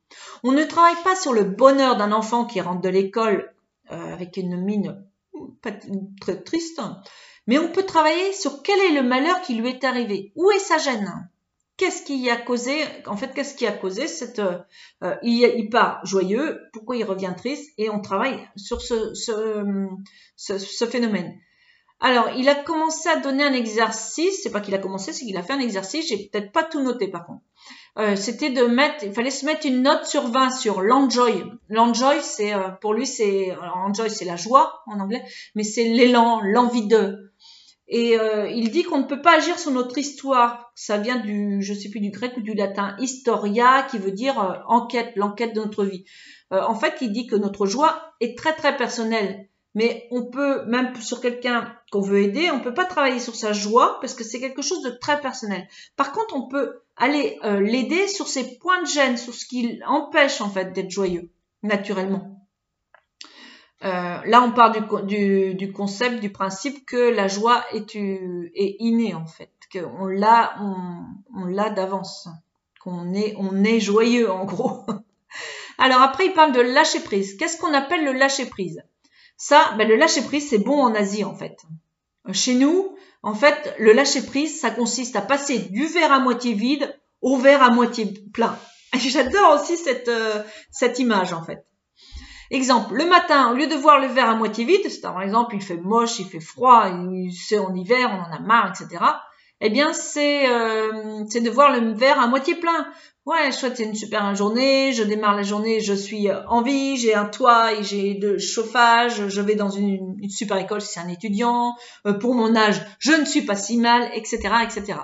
On 0.44 0.52
ne 0.52 0.64
travaille 0.64 1.02
pas 1.02 1.16
sur 1.16 1.32
le 1.32 1.44
bonheur 1.44 1.96
d'un 1.96 2.12
enfant 2.12 2.44
qui 2.44 2.60
rentre 2.60 2.80
de 2.80 2.88
l'école 2.88 3.52
euh, 3.90 4.12
avec 4.12 4.36
une 4.36 4.56
mine 4.56 5.04
très 6.20 6.42
triste, 6.42 6.80
Mais 7.46 7.58
on 7.58 7.70
peut 7.72 7.84
travailler 7.84 8.32
sur 8.32 8.62
quel 8.62 8.78
est 8.80 8.94
le 8.94 9.02
malheur 9.02 9.42
qui 9.42 9.54
lui 9.54 9.68
est 9.68 9.84
arrivé. 9.84 10.32
Où 10.36 10.50
est 10.50 10.58
sa 10.58 10.78
gêne? 10.78 11.28
Qu'est-ce 11.78 12.02
qui 12.02 12.28
a 12.28 12.36
causé, 12.36 12.76
en 13.06 13.16
fait, 13.16 13.32
qu'est-ce 13.32 13.54
qui 13.54 13.64
a 13.64 13.70
causé 13.70 14.08
cette, 14.08 14.40
euh, 14.40 14.58
euh, 15.04 15.14
il, 15.22 15.70
part 15.70 16.04
joyeux, 16.04 16.60
pourquoi 16.72 16.96
il 16.96 17.04
revient 17.04 17.32
triste, 17.36 17.72
et 17.78 17.88
on 17.88 18.00
travaille 18.00 18.36
sur 18.56 18.82
ce, 18.82 19.14
phénomène. 20.90 21.38
Alors, 22.00 22.30
il 22.36 22.48
a 22.48 22.56
commencé 22.56 23.08
à 23.08 23.20
donner 23.20 23.44
un 23.44 23.52
exercice, 23.52 24.40
c'est 24.42 24.50
pas 24.50 24.60
qu'il 24.60 24.74
a 24.74 24.78
commencé, 24.78 25.12
c'est 25.12 25.24
qu'il 25.24 25.36
a 25.36 25.42
fait 25.44 25.52
un 25.52 25.60
exercice, 25.60 26.08
j'ai 26.08 26.28
peut-être 26.28 26.50
pas 26.50 26.64
tout 26.64 26.82
noté 26.82 27.06
par 27.06 27.24
contre. 27.26 27.42
Euh, 27.96 28.16
c'était 28.16 28.50
de 28.50 28.64
mettre, 28.64 29.04
il 29.04 29.12
fallait 29.12 29.30
se 29.30 29.46
mettre 29.46 29.64
une 29.64 29.82
note 29.82 30.04
sur 30.04 30.26
20 30.26 30.50
sur 30.50 30.80
l'enjoy. 30.80 31.44
L'enjoy, 31.68 32.20
c'est, 32.22 32.54
pour 32.80 32.92
lui, 32.92 33.06
c'est, 33.06 33.56
enjoy, 33.74 34.10
c'est 34.10 34.24
la 34.24 34.36
joie 34.36 34.82
en 34.86 34.98
anglais, 34.98 35.22
mais 35.54 35.62
c'est 35.62 35.84
l'élan, 35.84 36.40
l'envie 36.40 36.88
de, 36.88 37.27
et 37.88 38.18
euh, 38.18 38.50
il 38.50 38.70
dit 38.70 38.82
qu'on 38.82 38.98
ne 38.98 39.04
peut 39.04 39.22
pas 39.22 39.38
agir 39.38 39.58
sur 39.58 39.70
notre 39.70 39.96
histoire. 39.96 40.70
Ça 40.74 40.98
vient 40.98 41.16
du, 41.16 41.62
je 41.62 41.72
sais 41.72 41.88
plus 41.88 42.00
du 42.00 42.10
grec 42.10 42.34
ou 42.36 42.42
du 42.42 42.52
latin, 42.52 42.94
historia, 42.98 43.86
qui 43.90 43.98
veut 43.98 44.12
dire 44.12 44.38
euh, 44.40 44.56
enquête, 44.66 45.12
l'enquête 45.16 45.54
de 45.54 45.60
notre 45.60 45.84
vie. 45.84 46.04
Euh, 46.52 46.60
en 46.62 46.74
fait, 46.74 46.96
il 47.00 47.12
dit 47.12 47.26
que 47.26 47.36
notre 47.36 47.64
joie 47.66 48.12
est 48.20 48.36
très 48.36 48.54
très 48.54 48.76
personnelle. 48.76 49.48
Mais 49.74 50.06
on 50.10 50.26
peut, 50.26 50.64
même 50.66 50.94
sur 50.96 51.20
quelqu'un 51.20 51.74
qu'on 51.90 52.00
veut 52.00 52.20
aider, 52.20 52.50
on 52.50 52.60
peut 52.60 52.74
pas 52.74 52.84
travailler 52.84 53.20
sur 53.20 53.36
sa 53.36 53.52
joie 53.52 53.98
parce 54.00 54.14
que 54.14 54.24
c'est 54.24 54.40
quelque 54.40 54.62
chose 54.62 54.82
de 54.82 54.90
très 54.90 55.20
personnel. 55.20 55.68
Par 55.96 56.12
contre, 56.12 56.34
on 56.34 56.48
peut 56.48 56.80
aller 56.96 57.38
l'aider 57.60 58.08
sur 58.08 58.26
ses 58.26 58.58
points 58.58 58.82
de 58.82 58.88
gêne, 58.88 59.16
sur 59.16 59.34
ce 59.34 59.44
qui 59.44 59.76
l'empêche 59.76 60.40
en 60.40 60.48
fait 60.48 60.72
d'être 60.72 60.90
joyeux, 60.90 61.30
naturellement. 61.62 62.37
Euh, 63.84 64.18
là, 64.24 64.42
on 64.42 64.50
part 64.50 64.72
du, 65.04 65.54
du, 65.54 65.72
concept, 65.72 66.20
du 66.20 66.30
principe 66.30 66.84
que 66.84 66.96
la 66.96 67.28
joie 67.28 67.64
est, 67.72 67.94
est 67.94 68.76
innée 68.80 69.14
en 69.14 69.26
fait, 69.26 69.52
qu'on 69.72 70.06
l'a, 70.06 70.56
on, 71.34 71.44
l'a 71.44 71.70
d'avance, 71.70 72.28
qu'on 72.82 73.14
est, 73.14 73.34
on 73.38 73.62
est 73.62 73.78
joyeux 73.78 74.30
en 74.30 74.44
gros. 74.44 74.84
Alors 75.78 76.02
après, 76.02 76.26
il 76.26 76.32
parle 76.32 76.52
de 76.52 76.60
lâcher 76.60 77.00
prise. 77.00 77.36
Qu'est-ce 77.36 77.56
qu'on 77.56 77.72
appelle 77.72 78.04
le 78.04 78.12
lâcher 78.12 78.46
prise? 78.46 78.82
Ça, 79.36 79.74
ben, 79.78 79.86
le 79.86 79.94
lâcher 79.94 80.22
prise, 80.22 80.48
c'est 80.48 80.58
bon 80.58 80.82
en 80.82 80.94
Asie 80.94 81.22
en 81.22 81.36
fait. 81.36 81.56
Chez 82.32 82.54
nous, 82.54 82.96
en 83.22 83.34
fait, 83.34 83.74
le 83.78 83.92
lâcher 83.92 84.22
prise, 84.22 84.60
ça 84.60 84.72
consiste 84.72 85.14
à 85.14 85.22
passer 85.22 85.60
du 85.60 85.86
verre 85.86 86.12
à 86.12 86.18
moitié 86.18 86.52
vide 86.54 86.98
au 87.22 87.36
verre 87.36 87.62
à 87.62 87.70
moitié 87.70 88.12
plein. 88.32 88.58
J'adore 88.94 89.60
aussi 89.60 89.76
cette, 89.76 90.08
euh, 90.08 90.42
cette 90.72 90.98
image 90.98 91.32
en 91.32 91.44
fait. 91.44 91.67
Exemple, 92.50 92.94
le 92.94 93.04
matin, 93.06 93.52
au 93.52 93.54
lieu 93.54 93.66
de 93.66 93.74
voir 93.74 94.00
le 94.00 94.06
verre 94.06 94.30
à 94.30 94.34
moitié 94.34 94.64
vide, 94.64 94.88
c'est 94.88 95.02
par 95.02 95.20
exemple 95.22 95.54
il 95.54 95.62
fait 95.62 95.76
moche, 95.76 96.18
il 96.18 96.26
fait 96.26 96.40
froid, 96.40 96.86
c'est 97.30 97.58
en 97.58 97.74
hiver, 97.74 98.10
on 98.10 98.30
en 98.30 98.34
a 98.34 98.40
marre, 98.40 98.72
etc. 98.72 99.04
Eh 99.60 99.70
bien, 99.70 99.92
c'est 99.92 100.48
euh, 100.48 101.24
de 101.24 101.50
voir 101.50 101.72
le 101.72 101.92
verre 101.92 102.20
à 102.20 102.26
moitié 102.26 102.54
plein. 102.54 102.86
Ouais, 103.26 103.52
souhaite 103.52 103.76
c'est 103.76 103.84
une 103.84 103.94
super 103.94 104.34
journée, 104.34 104.94
je 104.94 105.02
démarre 105.02 105.36
la 105.36 105.42
journée, 105.42 105.80
je 105.80 105.92
suis 105.92 106.28
en 106.32 106.62
vie, 106.62 106.96
j'ai 106.96 107.14
un 107.14 107.26
toit, 107.26 107.82
j'ai 107.82 108.14
de 108.14 108.38
chauffage, 108.38 109.28
je 109.28 109.40
vais 109.42 109.54
dans 109.54 109.68
une, 109.68 110.16
une 110.18 110.30
super 110.30 110.56
école 110.56 110.80
si 110.80 110.94
c'est 110.94 111.00
un 111.00 111.08
étudiant, 111.08 111.74
euh, 112.06 112.14
pour 112.14 112.34
mon 112.34 112.56
âge, 112.56 112.80
je 112.98 113.12
ne 113.12 113.26
suis 113.26 113.42
pas 113.42 113.56
si 113.56 113.76
mal, 113.76 114.08
etc., 114.14 114.38
etc. 114.62 115.00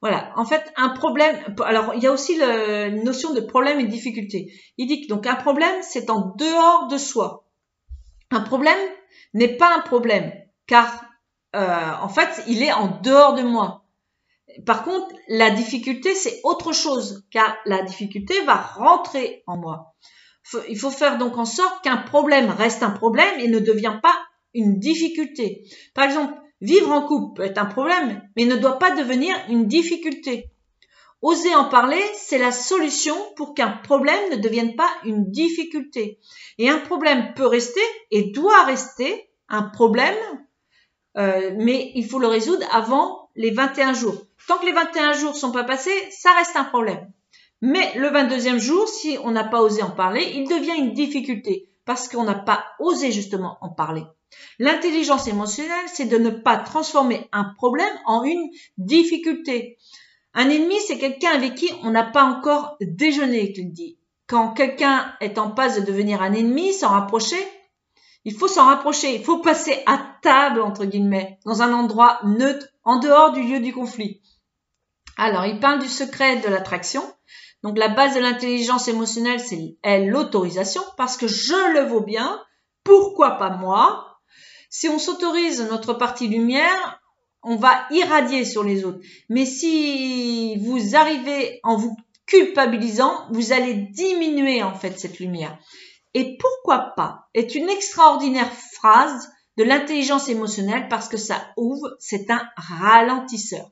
Voilà. 0.00 0.32
En 0.36 0.44
fait, 0.44 0.72
un 0.76 0.90
problème. 0.90 1.36
Alors, 1.64 1.94
il 1.94 2.02
y 2.02 2.06
a 2.06 2.12
aussi 2.12 2.36
la 2.36 2.90
notion 2.90 3.34
de 3.34 3.40
problème 3.40 3.80
et 3.80 3.84
de 3.84 3.90
difficulté. 3.90 4.52
Il 4.78 4.86
dit 4.86 5.02
que 5.02 5.08
donc 5.08 5.26
un 5.26 5.34
problème, 5.34 5.76
c'est 5.82 6.10
en 6.10 6.34
dehors 6.36 6.88
de 6.88 6.98
soi. 6.98 7.44
Un 8.30 8.40
problème 8.40 8.78
n'est 9.34 9.56
pas 9.56 9.74
un 9.74 9.80
problème, 9.80 10.32
car 10.66 11.04
euh, 11.56 11.92
en 12.00 12.08
fait, 12.08 12.44
il 12.46 12.62
est 12.62 12.72
en 12.72 13.00
dehors 13.00 13.34
de 13.34 13.42
moi. 13.42 13.84
Par 14.66 14.84
contre, 14.84 15.14
la 15.28 15.50
difficulté, 15.50 16.14
c'est 16.14 16.40
autre 16.44 16.72
chose, 16.72 17.24
car 17.30 17.56
la 17.66 17.82
difficulté 17.82 18.40
va 18.44 18.56
rentrer 18.56 19.42
en 19.46 19.56
moi. 19.56 19.94
Il 20.68 20.78
faut 20.78 20.90
faire 20.90 21.18
donc 21.18 21.38
en 21.38 21.44
sorte 21.44 21.84
qu'un 21.84 21.98
problème 21.98 22.50
reste 22.50 22.82
un 22.82 22.90
problème 22.90 23.38
et 23.38 23.48
ne 23.48 23.60
devient 23.60 23.98
pas 24.02 24.16
une 24.54 24.78
difficulté. 24.78 25.64
Par 25.94 26.04
exemple, 26.04 26.34
Vivre 26.60 26.90
en 26.90 27.06
couple 27.06 27.36
peut 27.36 27.46
être 27.46 27.58
un 27.58 27.66
problème, 27.66 28.22
mais 28.36 28.44
ne 28.44 28.56
doit 28.56 28.78
pas 28.78 28.90
devenir 28.90 29.34
une 29.48 29.66
difficulté. 29.66 30.50
Oser 31.22 31.54
en 31.54 31.66
parler, 31.66 32.02
c'est 32.14 32.38
la 32.38 32.52
solution 32.52 33.14
pour 33.36 33.54
qu'un 33.54 33.70
problème 33.70 34.30
ne 34.30 34.36
devienne 34.36 34.74
pas 34.74 34.88
une 35.04 35.30
difficulté. 35.30 36.18
Et 36.58 36.70
un 36.70 36.78
problème 36.78 37.34
peut 37.34 37.46
rester 37.46 37.82
et 38.10 38.30
doit 38.30 38.64
rester 38.64 39.30
un 39.48 39.62
problème, 39.62 40.16
euh, 41.18 41.52
mais 41.58 41.92
il 41.94 42.06
faut 42.06 42.18
le 42.18 42.26
résoudre 42.26 42.66
avant 42.72 43.30
les 43.36 43.50
21 43.50 43.92
jours. 43.92 44.16
Tant 44.48 44.58
que 44.58 44.66
les 44.66 44.72
21 44.72 45.12
jours 45.12 45.36
sont 45.36 45.52
pas 45.52 45.64
passés, 45.64 46.10
ça 46.10 46.30
reste 46.32 46.56
un 46.56 46.64
problème. 46.64 47.12
Mais 47.60 47.92
le 47.96 48.08
22e 48.08 48.58
jour, 48.58 48.88
si 48.88 49.18
on 49.22 49.30
n'a 49.30 49.44
pas 49.44 49.60
osé 49.60 49.82
en 49.82 49.90
parler, 49.90 50.24
il 50.34 50.48
devient 50.48 50.78
une 50.78 50.94
difficulté 50.94 51.68
parce 51.84 52.08
qu'on 52.08 52.24
n'a 52.24 52.34
pas 52.34 52.64
osé 52.78 53.12
justement 53.12 53.58
en 53.60 53.68
parler. 53.68 54.04
L'intelligence 54.58 55.26
émotionnelle, 55.26 55.86
c'est 55.92 56.06
de 56.06 56.18
ne 56.18 56.30
pas 56.30 56.56
transformer 56.56 57.28
un 57.32 57.44
problème 57.44 57.92
en 58.06 58.22
une 58.22 58.50
difficulté. 58.78 59.78
Un 60.34 60.48
ennemi, 60.48 60.76
c'est 60.86 60.98
quelqu'un 60.98 61.30
avec 61.30 61.54
qui 61.54 61.70
on 61.82 61.90
n'a 61.90 62.04
pas 62.04 62.24
encore 62.24 62.76
déjeuné, 62.80 63.52
tu 63.52 63.64
dis. 63.64 63.98
Quand 64.26 64.52
quelqu'un 64.52 65.12
est 65.20 65.38
en 65.38 65.50
passe 65.50 65.76
de 65.80 65.84
devenir 65.84 66.22
un 66.22 66.32
ennemi, 66.32 66.72
s'en 66.72 66.90
rapprocher, 66.90 67.44
il 68.24 68.34
faut 68.34 68.48
s'en 68.48 68.66
rapprocher, 68.66 69.14
il 69.14 69.24
faut 69.24 69.38
passer 69.38 69.82
à 69.86 69.98
table, 70.22 70.60
entre 70.60 70.84
guillemets, 70.84 71.38
dans 71.44 71.62
un 71.62 71.72
endroit 71.72 72.20
neutre, 72.24 72.66
en 72.84 72.98
dehors 72.98 73.32
du 73.32 73.42
lieu 73.42 73.60
du 73.60 73.72
conflit. 73.72 74.20
Alors, 75.16 75.46
il 75.46 75.58
parle 75.58 75.80
du 75.80 75.88
secret 75.88 76.36
de 76.36 76.48
l'attraction. 76.48 77.02
Donc, 77.62 77.76
la 77.76 77.88
base 77.88 78.14
de 78.14 78.20
l'intelligence 78.20 78.88
émotionnelle, 78.88 79.40
c'est 79.40 79.76
l'autorisation, 80.06 80.82
parce 80.96 81.16
que 81.16 81.26
je 81.26 81.74
le 81.74 81.88
vaux 81.88 82.02
bien, 82.02 82.40
pourquoi 82.84 83.32
pas 83.32 83.50
moi? 83.50 84.09
Si 84.70 84.88
on 84.88 84.98
s'autorise 84.98 85.68
notre 85.68 85.92
partie 85.92 86.28
lumière, 86.28 87.02
on 87.42 87.56
va 87.56 87.86
irradier 87.90 88.44
sur 88.44 88.62
les 88.62 88.84
autres. 88.84 89.00
Mais 89.28 89.44
si 89.44 90.56
vous 90.58 90.96
arrivez 90.96 91.60
en 91.64 91.76
vous 91.76 91.96
culpabilisant, 92.26 93.26
vous 93.30 93.52
allez 93.52 93.74
diminuer 93.74 94.62
en 94.62 94.74
fait 94.74 94.98
cette 94.98 95.18
lumière. 95.18 95.58
Et 96.14 96.36
pourquoi 96.38 96.92
pas 96.96 97.28
est 97.34 97.54
une 97.54 97.68
extraordinaire 97.68 98.52
phrase 98.52 99.30
de 99.56 99.64
l'intelligence 99.64 100.28
émotionnelle 100.28 100.88
parce 100.88 101.08
que 101.08 101.16
ça 101.16 101.48
ouvre, 101.56 101.96
c'est 101.98 102.30
un 102.30 102.42
ralentisseur. 102.56 103.70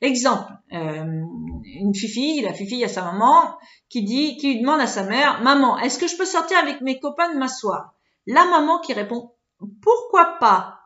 Exemple, 0.00 0.52
euh, 0.72 1.22
une 1.64 1.94
fifi, 1.94 2.40
la 2.40 2.54
fifi 2.54 2.84
a 2.84 2.88
sa 2.88 3.02
maman 3.02 3.58
qui 3.88 4.02
dit, 4.02 4.36
qui 4.36 4.60
demande 4.60 4.80
à 4.80 4.86
sa 4.86 5.02
mère, 5.02 5.42
maman, 5.42 5.78
est-ce 5.78 5.98
que 5.98 6.06
je 6.06 6.16
peux 6.16 6.24
sortir 6.24 6.56
avec 6.58 6.80
mes 6.80 7.00
copains 7.00 7.32
de 7.34 7.38
m'asseoir? 7.38 7.94
La 8.26 8.44
maman 8.46 8.78
qui 8.78 8.92
répond, 8.92 9.32
pourquoi 9.82 10.38
pas? 10.38 10.80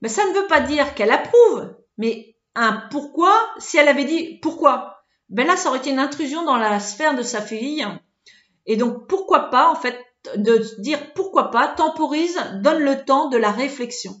Mais 0.00 0.08
ça 0.08 0.26
ne 0.26 0.34
veut 0.34 0.46
pas 0.46 0.60
dire 0.60 0.94
qu'elle 0.94 1.12
approuve, 1.12 1.74
mais 1.98 2.36
un 2.54 2.72
pourquoi, 2.90 3.34
si 3.58 3.78
elle 3.78 3.88
avait 3.88 4.04
dit 4.04 4.38
pourquoi, 4.40 5.02
ben 5.28 5.46
là, 5.46 5.56
ça 5.56 5.68
aurait 5.68 5.78
été 5.78 5.90
une 5.90 5.98
intrusion 5.98 6.44
dans 6.44 6.56
la 6.56 6.78
sphère 6.80 7.14
de 7.14 7.22
sa 7.22 7.40
fille. 7.40 7.86
Et 8.66 8.76
donc, 8.76 9.08
pourquoi 9.08 9.50
pas, 9.50 9.70
en 9.70 9.74
fait, 9.74 9.98
de 10.36 10.58
dire 10.80 11.12
pourquoi 11.14 11.50
pas, 11.50 11.68
temporise, 11.68 12.38
donne 12.62 12.82
le 12.82 13.04
temps 13.04 13.28
de 13.28 13.36
la 13.36 13.50
réflexion. 13.50 14.14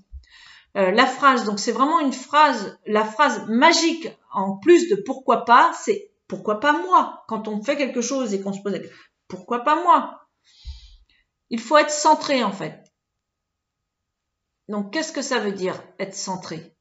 Euh, 0.76 0.90
la 0.90 1.06
phrase, 1.06 1.44
donc 1.44 1.60
c'est 1.60 1.72
vraiment 1.72 2.00
une 2.00 2.12
phrase, 2.12 2.78
la 2.86 3.04
phrase 3.04 3.46
magique 3.48 4.08
en 4.32 4.56
plus 4.56 4.88
de 4.88 4.96
pourquoi 4.96 5.44
pas, 5.44 5.72
c'est 5.72 6.10
pourquoi 6.26 6.58
pas 6.58 6.72
moi? 6.72 7.24
Quand 7.28 7.46
on 7.46 7.62
fait 7.62 7.76
quelque 7.76 8.00
chose 8.00 8.34
et 8.34 8.40
qu'on 8.40 8.52
se 8.52 8.60
pose 8.60 8.80
pourquoi 9.28 9.60
pas 9.60 9.82
moi? 9.82 10.20
Il 11.50 11.60
faut 11.60 11.78
être 11.78 11.90
centré 11.90 12.42
en 12.42 12.50
fait. 12.50 12.83
Donc, 14.68 14.92
qu'est-ce 14.92 15.12
que 15.12 15.22
ça 15.22 15.40
veut 15.40 15.52
dire 15.52 15.82
être 15.98 16.14
centré? 16.14 16.74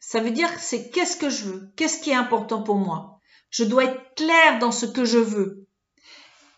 Ça 0.00 0.20
veut 0.20 0.30
dire 0.30 0.48
c'est 0.58 0.90
qu'est-ce 0.90 1.16
que 1.16 1.28
je 1.28 1.44
veux? 1.44 1.72
Qu'est-ce 1.76 2.00
qui 2.00 2.10
est 2.10 2.14
important 2.14 2.62
pour 2.62 2.76
moi? 2.76 3.20
Je 3.50 3.64
dois 3.64 3.84
être 3.84 4.14
clair 4.14 4.58
dans 4.58 4.72
ce 4.72 4.86
que 4.86 5.04
je 5.04 5.18
veux 5.18 5.66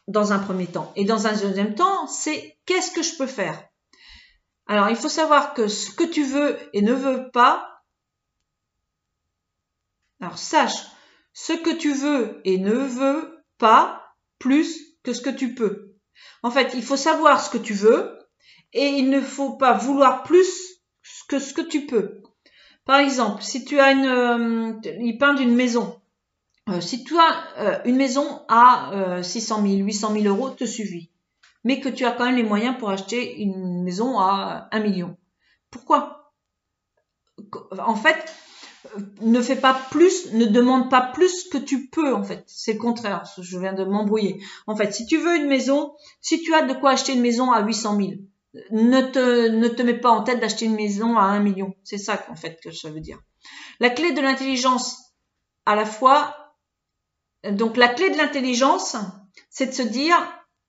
dans 0.08 0.32
un 0.32 0.38
premier 0.38 0.66
temps. 0.66 0.92
Et 0.96 1.04
dans 1.04 1.26
un 1.26 1.32
deuxième 1.32 1.74
temps, 1.74 2.06
c'est 2.06 2.58
qu'est-ce 2.66 2.92
que 2.92 3.02
je 3.02 3.16
peux 3.16 3.26
faire? 3.26 3.62
Alors, 4.66 4.90
il 4.90 4.96
faut 4.96 5.08
savoir 5.08 5.54
que 5.54 5.68
ce 5.68 5.90
que 5.90 6.04
tu 6.04 6.24
veux 6.24 6.58
et 6.72 6.82
ne 6.82 6.92
veux 6.92 7.30
pas, 7.30 7.82
alors 10.20 10.38
sache 10.38 10.86
ce 11.32 11.52
que 11.52 11.74
tu 11.74 11.92
veux 11.92 12.40
et 12.44 12.58
ne 12.58 12.74
veux 12.74 13.44
pas 13.58 14.14
plus 14.38 14.96
que 15.02 15.12
ce 15.12 15.20
que 15.20 15.30
tu 15.30 15.54
peux. 15.54 15.94
En 16.42 16.50
fait, 16.50 16.74
il 16.74 16.82
faut 16.82 16.96
savoir 16.96 17.44
ce 17.44 17.50
que 17.50 17.58
tu 17.58 17.74
veux 17.74 18.18
et 18.72 18.86
il 18.86 19.10
ne 19.10 19.20
faut 19.20 19.54
pas 19.54 19.72
vouloir 19.72 20.22
plus 20.22 20.80
que 21.28 21.38
ce 21.38 21.52
que 21.54 21.62
tu 21.62 21.86
peux. 21.86 22.22
Par 22.84 22.98
exemple, 22.98 23.42
si 23.42 23.64
tu 23.64 23.78
as 23.78 23.92
une, 23.92 24.06
euh, 24.06 24.72
il 25.00 25.18
parle 25.18 25.36
d'une 25.36 25.54
maison. 25.54 26.00
Euh, 26.68 26.80
si 26.80 27.04
tu 27.04 27.16
as 27.16 27.44
euh, 27.58 27.78
une 27.84 27.96
maison 27.96 28.42
à 28.48 29.20
600 29.22 29.62
000, 29.62 29.74
800 29.78 30.12
000 30.14 30.24
euros, 30.26 30.50
te 30.50 30.64
suffit. 30.64 31.10
Mais 31.64 31.80
que 31.80 31.88
tu 31.88 32.04
as 32.04 32.12
quand 32.12 32.24
même 32.24 32.36
les 32.36 32.42
moyens 32.42 32.76
pour 32.78 32.90
acheter 32.90 33.40
une 33.40 33.82
maison 33.84 34.18
à 34.18 34.68
1 34.72 34.80
million. 34.80 35.16
Pourquoi? 35.70 36.32
En 37.78 37.94
fait, 37.94 38.32
ne 39.20 39.40
fais 39.40 39.56
pas 39.56 39.78
plus, 39.90 40.32
ne 40.32 40.46
demande 40.46 40.90
pas 40.90 41.00
plus 41.00 41.48
que 41.48 41.58
tu 41.58 41.88
peux 41.88 42.14
en 42.14 42.24
fait. 42.24 42.42
C'est 42.46 42.74
le 42.74 42.78
contraire. 42.78 43.24
Je 43.40 43.58
viens 43.58 43.72
de 43.72 43.84
m'embrouiller. 43.84 44.42
En 44.66 44.74
fait, 44.74 44.92
si 44.92 45.06
tu 45.06 45.18
veux 45.18 45.36
une 45.36 45.48
maison, 45.48 45.94
si 46.20 46.42
tu 46.42 46.52
as 46.54 46.62
de 46.62 46.74
quoi 46.74 46.90
acheter 46.90 47.14
une 47.14 47.20
maison 47.20 47.52
à 47.52 47.62
800 47.62 47.96
000, 47.96 48.10
ne 48.70 49.00
te 49.00 49.48
ne 49.48 49.68
te 49.68 49.82
mets 49.82 49.98
pas 49.98 50.10
en 50.10 50.22
tête 50.22 50.40
d'acheter 50.40 50.66
une 50.66 50.74
maison 50.74 51.16
à 51.16 51.22
1 51.24 51.40
million. 51.40 51.74
C'est 51.84 51.98
ça 51.98 52.24
en 52.28 52.36
fait 52.36 52.60
que 52.62 52.70
ça 52.70 52.90
veut 52.90 53.00
dire. 53.00 53.18
La 53.80 53.90
clé 53.90 54.12
de 54.12 54.20
l'intelligence, 54.20 55.14
à 55.66 55.74
la 55.74 55.86
fois, 55.86 56.54
donc 57.50 57.76
la 57.76 57.88
clé 57.88 58.10
de 58.10 58.16
l'intelligence, 58.16 58.96
c'est 59.50 59.66
de 59.66 59.72
se 59.72 59.82
dire 59.82 60.16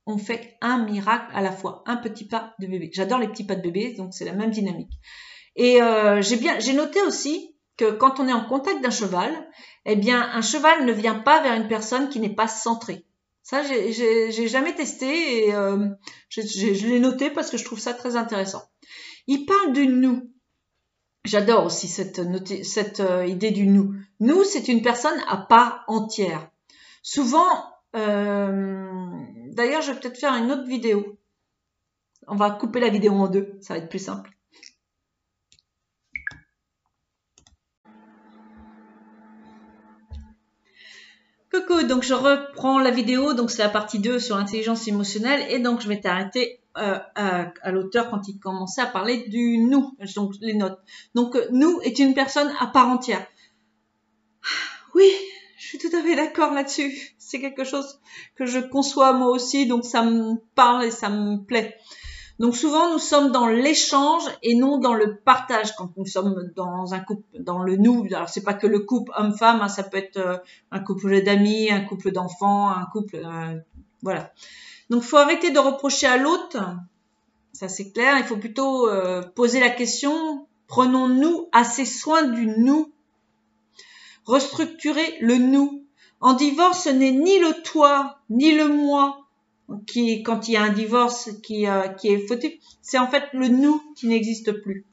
on 0.06 0.18
fait 0.18 0.58
un 0.62 0.80
miracle 0.80 1.32
à 1.34 1.42
la 1.42 1.52
fois, 1.52 1.84
un 1.86 1.96
petit 1.98 2.28
pas 2.28 2.54
de 2.60 2.68
bébé. 2.68 2.90
J'adore 2.94 3.20
les 3.20 3.28
petits 3.28 3.46
pas 3.46 3.56
de 3.56 3.62
bébé, 3.62 3.94
donc 3.94 4.14
c'est 4.14 4.26
la 4.26 4.34
même 4.34 4.52
dynamique. 4.52 4.92
Et 5.56 5.82
euh, 5.82 6.22
j'ai 6.22 6.36
bien, 6.36 6.60
j'ai 6.60 6.74
noté 6.74 7.02
aussi 7.02 7.56
que 7.78 7.92
quand 7.92 8.20
on 8.20 8.28
est 8.28 8.34
en 8.34 8.46
contact 8.46 8.82
d'un 8.82 8.90
cheval, 8.90 9.32
eh 9.86 9.96
bien, 9.96 10.30
un 10.34 10.42
cheval 10.42 10.86
ne 10.86 10.92
vient 10.92 11.16
pas 11.20 11.42
vers 11.42 11.54
une 11.54 11.68
personne 11.68 12.10
qui 12.10 12.20
n'est 12.20 12.36
pas 12.36 12.48
centrée. 12.48 13.06
Ça, 13.44 13.62
j'ai 13.62 14.48
jamais 14.48 14.74
testé 14.74 15.48
et 15.48 15.54
euh, 15.54 15.90
je, 16.30 16.88
l'ai 16.88 17.00
noté 17.00 17.30
parce 17.30 17.52
que 17.52 17.58
je 17.58 17.66
trouve 17.66 17.80
ça 17.80 17.94
très 17.94 18.16
intéressant. 18.16 18.64
Il 19.28 19.46
parle 19.46 19.74
du 19.74 19.86
nous. 19.88 20.32
J'adore 21.26 21.66
aussi 21.66 21.88
cette, 21.88 22.22
cette 22.64 23.00
euh, 23.02 23.26
idée 23.26 23.52
du 23.52 23.68
nous. 23.68 23.94
Nous, 24.22 24.46
c'est 24.46 24.70
une 24.70 24.82
personne 24.82 25.20
à 25.28 25.38
part 25.38 25.84
entière. 25.88 26.50
Souvent, 27.02 27.48
euh, 27.98 28.90
d'ailleurs, 29.52 29.82
je 29.82 29.92
vais 29.92 30.00
peut-être 30.00 30.20
faire 30.20 30.36
une 30.36 30.52
autre 30.52 30.68
vidéo. 30.68 31.20
On 32.28 32.36
va 32.36 32.50
couper 32.52 32.80
la 32.80 32.90
vidéo 32.90 33.12
en 33.14 33.28
deux, 33.28 33.58
ça 33.62 33.74
va 33.74 33.80
être 33.82 33.90
plus 33.90 34.00
simple. 34.00 34.32
Coucou, 41.54 41.84
donc 41.84 42.02
je 42.02 42.16
reprends 42.16 42.80
la 42.80 42.90
vidéo, 42.90 43.36
donc 43.36 43.52
c'est 43.52 43.62
la 43.62 43.70
partie 43.70 44.00
2 44.00 44.18
sur 44.18 44.38
l'intelligence 44.38 44.88
émotionnelle 44.88 45.46
et 45.52 45.60
donc 45.60 45.82
je 45.82 45.88
m'étais 45.88 46.10
arrêtée 46.10 46.60
euh, 46.80 46.98
à, 47.14 47.72
l'auteur 47.72 48.10
quand 48.10 48.28
il 48.28 48.40
commençait 48.40 48.82
à 48.82 48.88
parler 48.88 49.28
du 49.28 49.60
nous, 49.60 49.96
donc 50.16 50.34
les 50.42 50.56
notes. 50.56 50.80
Donc 51.14 51.36
euh, 51.36 51.46
nous 51.52 51.80
est 51.84 52.00
une 52.00 52.16
personne 52.16 52.52
à 52.60 52.66
part 52.68 52.88
entière. 52.88 53.26
Oui, 54.96 55.12
je 55.58 55.68
suis 55.68 55.78
tout 55.78 55.96
à 55.96 56.02
fait 56.02 56.16
d'accord 56.16 56.54
là-dessus. 56.54 57.14
C'est 57.20 57.40
quelque 57.40 57.64
chose 57.64 58.00
que 58.36 58.46
je 58.48 58.60
conçois 58.60 59.14
moi 59.14 59.30
aussi, 59.30 59.68
donc 59.68 59.86
ça 59.86 60.04
me 60.04 60.36
parle 60.56 60.86
et 60.86 60.92
ça 60.92 61.10
me 61.10 61.38
plaît. 61.38 61.78
Donc 62.40 62.56
souvent 62.56 62.92
nous 62.92 63.00
sommes 63.00 63.32
dans 63.32 63.48
l'échange 63.48 64.24
et 64.42 64.56
non 64.56 64.80
dans 64.80 64.94
le 64.94 65.18
partage 65.18 65.76
quand 65.76 65.92
nous 65.98 66.06
sommes 66.06 66.52
dans 66.56 66.94
un 66.94 67.00
couple, 67.00 67.24
dans 67.40 67.60
le 67.60 67.78
nous. 67.78 68.06
Alors 68.12 68.30
c'est 68.30 68.44
pas 68.44 68.56
que 68.56 68.68
le 68.68 68.80
couple 68.80 69.12
homme-femme, 69.16 69.62
hein, 69.62 69.70
ça 69.70 69.84
peut 69.84 69.98
être 69.98 70.18
euh, 70.18 70.38
un 70.72 70.80
couple 70.80 71.22
d'amis, 71.22 71.70
un 71.72 71.82
couple 71.82 72.12
d'enfants, 72.12 72.70
un 72.70 72.86
couple, 72.92 73.18
euh, 73.18 73.60
voilà. 74.02 74.32
Donc 74.90 75.04
faut 75.04 75.18
arrêter 75.18 75.52
de 75.52 75.60
reprocher 75.60 76.08
à 76.08 76.18
l'autre, 76.18 76.58
ça 77.54 77.70
c'est 77.70 77.92
clair. 77.92 78.18
Il 78.18 78.26
faut 78.26 78.38
plutôt 78.38 78.90
euh, 78.90 79.22
poser 79.22 79.60
la 79.60 79.70
question 79.70 80.48
prenons-nous 80.74 81.50
assez 81.52 81.86
soin 81.86 82.24
du 82.24 82.48
nous, 82.48 82.92
restructurer 84.26 85.18
le 85.22 85.38
nous. 85.38 85.86
En 86.20 86.34
divorce, 86.34 86.86
ce 86.86 86.90
n'est 86.90 87.12
ni 87.12 87.38
le 87.38 87.62
toi 87.62 88.18
ni 88.32 88.56
le 88.56 88.70
moi, 88.70 89.23
quand 90.26 90.48
il 90.48 90.54
y 90.54 90.58
a 90.58 90.64
un 90.64 90.74
divorce 90.74 91.30
qui, 91.42 91.68
euh, 91.68 91.88
qui 91.90 92.10
est 92.10 92.28
fautif, 92.28 92.54
c'est 92.82 92.98
en 92.98 93.08
fait 93.08 93.24
le 93.34 93.48
nous 93.48 93.82
qui 93.96 94.08
n'existe 94.08 94.52
plus. 94.52 94.86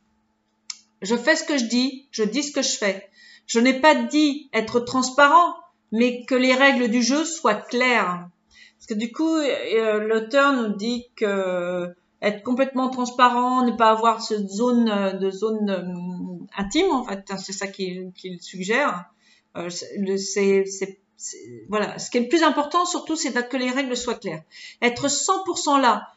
Je 1.03 1.17
fais 1.17 1.37
ce 1.37 1.45
que 1.45 1.57
je 1.57 1.65
dis, 1.65 2.07
je 2.11 2.23
dis 2.23 2.43
ce 2.43 2.53
que 2.53 2.63
je 2.63 2.77
fais. 2.77 3.09
Je 3.47 3.59
n'ai 3.59 3.81
pas 3.81 3.95
dit 3.95 4.49
être 4.53 4.81
transparent, 4.81 5.55
mais 5.93 6.25
que 6.25 6.35
les 6.35 6.55
règles 6.55 6.89
du 6.89 7.03
jeu 7.03 7.25
soient 7.25 7.55
claires. 7.55 8.29
Parce 8.79 8.87
que 8.87 8.95
du 8.95 9.13
coup, 9.13 9.35
euh, 9.35 10.01
l'auteur 10.01 10.53
nous 10.53 10.75
dit 10.75 11.07
que 11.17 11.95
être 12.23 12.43
complètement 12.43 12.91
transparent, 12.91 13.65
ne 13.65 13.73
pas 13.73 13.91
avoir 13.91 14.23
cette 14.23 14.49
zone 14.49 15.19
de 15.19 15.31
zone 15.31 15.71
euh, 15.71 16.47
intime, 16.57 16.91
en 16.91 17.05
fait, 17.05 17.25
c'est 17.39 17.53
ça 17.53 17.67
qu'il 17.67 18.13
suggère. 18.41 19.07
Euh, 19.57 19.69
c'est 19.69 20.99
voilà, 21.69 21.99
ce 21.99 22.11
qui 22.11 22.19
est 22.19 22.23
le 22.23 22.29
plus 22.29 22.43
important 22.43 22.85
surtout, 22.85 23.17
c'est 23.17 23.33
que 23.49 23.57
les 23.57 23.71
règles 23.71 23.97
soient 23.97 24.15
claires. 24.15 24.43
Être 24.83 25.09
100% 25.09 25.81
là. 25.81 26.09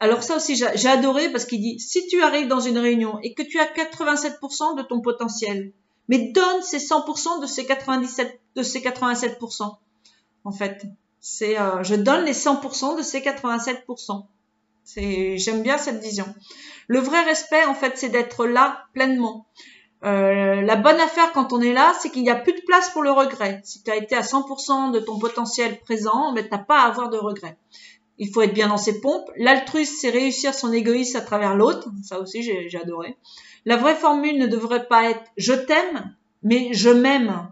Alors 0.00 0.22
ça 0.22 0.36
aussi, 0.36 0.56
j'ai 0.56 0.88
adoré 0.88 1.30
parce 1.30 1.44
qu'il 1.44 1.60
dit, 1.60 1.78
si 1.78 2.06
tu 2.06 2.22
arrives 2.22 2.48
dans 2.48 2.60
une 2.60 2.78
réunion 2.78 3.18
et 3.22 3.34
que 3.34 3.42
tu 3.42 3.58
as 3.58 3.66
87% 3.66 4.76
de 4.76 4.82
ton 4.82 5.00
potentiel, 5.00 5.72
mais 6.08 6.30
donne 6.32 6.62
ces 6.62 6.78
100% 6.78 7.42
de 7.42 7.46
ces 7.46 7.66
97, 7.66 8.40
de 8.54 8.62
ces 8.62 8.80
87%. 8.80 9.76
En 10.44 10.52
fait, 10.52 10.86
c'est, 11.20 11.58
euh, 11.58 11.82
je 11.82 11.94
donne 11.94 12.24
les 12.24 12.32
100% 12.32 12.96
de 12.96 13.02
ces 13.02 13.20
87%. 13.20 14.24
C'est, 14.84 15.36
j'aime 15.38 15.62
bien 15.62 15.76
cette 15.76 16.00
vision. 16.00 16.32
Le 16.86 17.00
vrai 17.00 17.24
respect, 17.24 17.64
en 17.64 17.74
fait, 17.74 17.98
c'est 17.98 18.08
d'être 18.08 18.46
là 18.46 18.86
pleinement. 18.92 19.44
Euh, 20.06 20.62
la 20.62 20.76
bonne 20.76 21.00
affaire 21.00 21.32
quand 21.32 21.52
on 21.52 21.60
est 21.60 21.72
là, 21.72 21.92
c'est 22.00 22.10
qu'il 22.10 22.22
n'y 22.22 22.30
a 22.30 22.36
plus 22.36 22.52
de 22.52 22.60
place 22.60 22.90
pour 22.90 23.02
le 23.02 23.10
regret. 23.10 23.60
Si 23.64 23.82
tu 23.82 23.90
as 23.90 23.96
été 23.96 24.14
à 24.14 24.20
100% 24.20 24.92
de 24.92 25.00
ton 25.00 25.18
potentiel 25.18 25.80
présent, 25.80 26.32
tu 26.34 26.42
n'as 26.48 26.58
pas 26.58 26.80
à 26.82 26.86
avoir 26.86 27.10
de 27.10 27.18
regret. 27.18 27.56
Il 28.18 28.32
faut 28.32 28.42
être 28.42 28.54
bien 28.54 28.68
dans 28.68 28.78
ses 28.78 29.00
pompes. 29.00 29.28
L'altruisme, 29.36 29.96
c'est 30.00 30.10
réussir 30.10 30.54
son 30.54 30.72
égoïsme 30.72 31.16
à 31.16 31.22
travers 31.22 31.56
l'autre. 31.56 31.88
Ça 32.02 32.20
aussi, 32.20 32.42
j'ai 32.42 32.78
adoré. 32.80 33.16
La 33.64 33.76
vraie 33.76 33.96
formule 33.96 34.38
ne 34.38 34.46
devrait 34.46 34.86
pas 34.86 35.10
être 35.10 35.24
je 35.36 35.52
t'aime, 35.52 36.14
mais 36.42 36.72
je 36.72 36.88
m'aime. 36.88 37.50